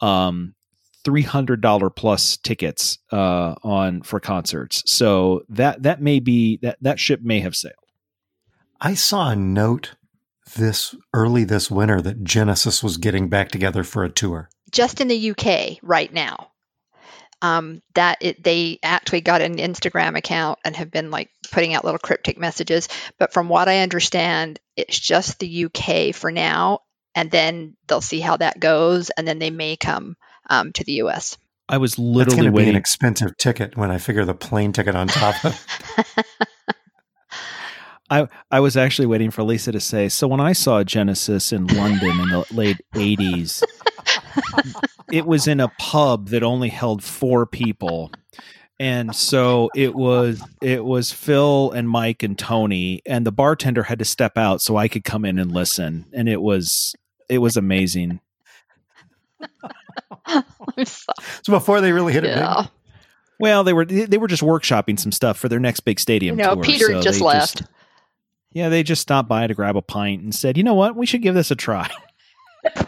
[0.00, 0.54] um,
[1.04, 4.82] three hundred dollar plus tickets uh, on for concerts.
[4.86, 7.74] So that that may be that that ship may have sailed.
[8.80, 9.94] I saw a note
[10.56, 14.48] this early this winter that Genesis was getting back together for a tour.
[14.70, 16.48] Just in the UK right now.
[17.42, 21.84] um, that it, they actually got an Instagram account and have been like putting out
[21.84, 22.88] little cryptic messages.
[23.18, 26.80] But from what I understand, it's just the UK for now,
[27.14, 30.16] and then they'll see how that goes, and then they may come
[30.50, 31.38] um, to the US.
[31.68, 32.70] I was That's literally going to be waiting.
[32.70, 35.66] an expensive ticket when I figure the plane ticket on top of.
[38.10, 41.66] I, I was actually waiting for Lisa to say, so when I saw Genesis in
[41.68, 43.62] London in the late 80s,
[45.10, 48.12] it was in a pub that only held four people.
[48.78, 54.00] And so it was it was Phil and Mike and Tony and the bartender had
[54.00, 56.94] to step out so I could come in and listen and it was
[57.28, 58.20] it was amazing.
[60.26, 61.12] I'm so-
[61.42, 62.70] So before they really hit it big,
[63.40, 66.54] Well, they were they were just workshopping some stuff for their next big stadium No,
[66.54, 66.62] tour.
[66.64, 67.62] Peter so just they left.
[68.52, 70.94] yeah, they just stopped by to grab a pint and said, "You know what?
[70.96, 71.90] We should give this a try."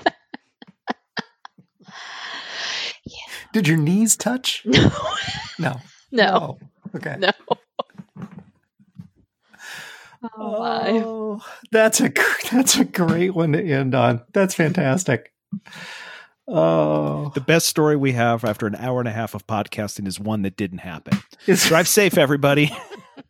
[3.53, 4.65] did your knees touch?
[5.57, 5.81] No, No.
[6.11, 6.59] no, Oh,
[6.97, 7.15] okay.
[7.19, 7.31] no.
[7.49, 7.57] Oh,
[10.37, 10.91] oh my.
[11.05, 11.41] Oh,
[11.71, 12.11] that's a
[12.51, 14.23] that's a great one to end on.
[14.33, 15.33] That's fantastic.
[16.47, 20.21] Oh, The best story we have after an hour and a half of podcasting is
[20.21, 21.19] one that didn't happen.
[21.47, 22.71] Drive safe, everybody.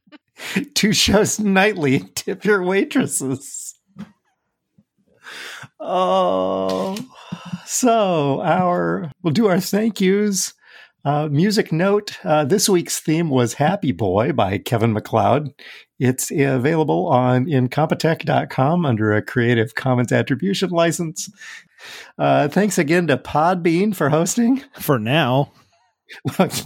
[0.75, 2.01] two shows nightly.
[2.15, 3.75] Tip your waitresses.
[5.79, 6.97] Oh,
[7.67, 10.53] so our we'll do our thank yous.
[11.05, 15.51] Uh, music note: uh, This week's theme was "Happy Boy" by Kevin MacLeod.
[15.99, 21.31] It's available on incompetech.com under a Creative Commons Attribution license.
[22.19, 24.63] Uh, thanks again to Podbean for hosting.
[24.81, 25.53] For now,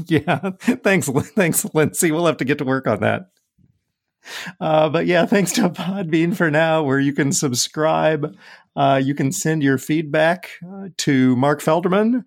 [0.07, 2.12] yeah, thanks, thanks, Lindsay.
[2.12, 3.28] We'll have to get to work on that.
[4.61, 8.36] Uh, but yeah, thanks to Podbean for now, where you can subscribe.
[8.77, 12.24] Uh, you can send your feedback uh, to Mark Felderman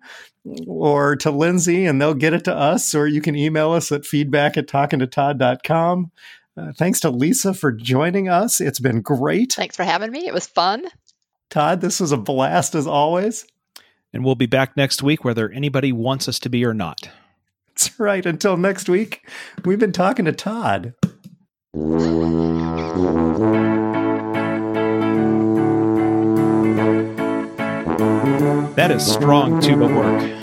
[0.66, 4.04] or to Lindsay, and they'll get it to us, or you can email us at
[4.04, 6.10] feedback at talkingtotodd.com.
[6.54, 8.60] Uh, thanks to Lisa for joining us.
[8.60, 9.52] It's been great.
[9.52, 10.26] Thanks for having me.
[10.26, 10.84] It was fun.
[11.52, 13.44] Todd, this was a blast as always.
[14.10, 17.10] and we'll be back next week, whether anybody wants us to be or not.
[17.68, 18.24] That's right.
[18.24, 19.28] Until next week,
[19.62, 20.94] we've been talking to Todd.
[28.76, 30.42] That is strong tuba work.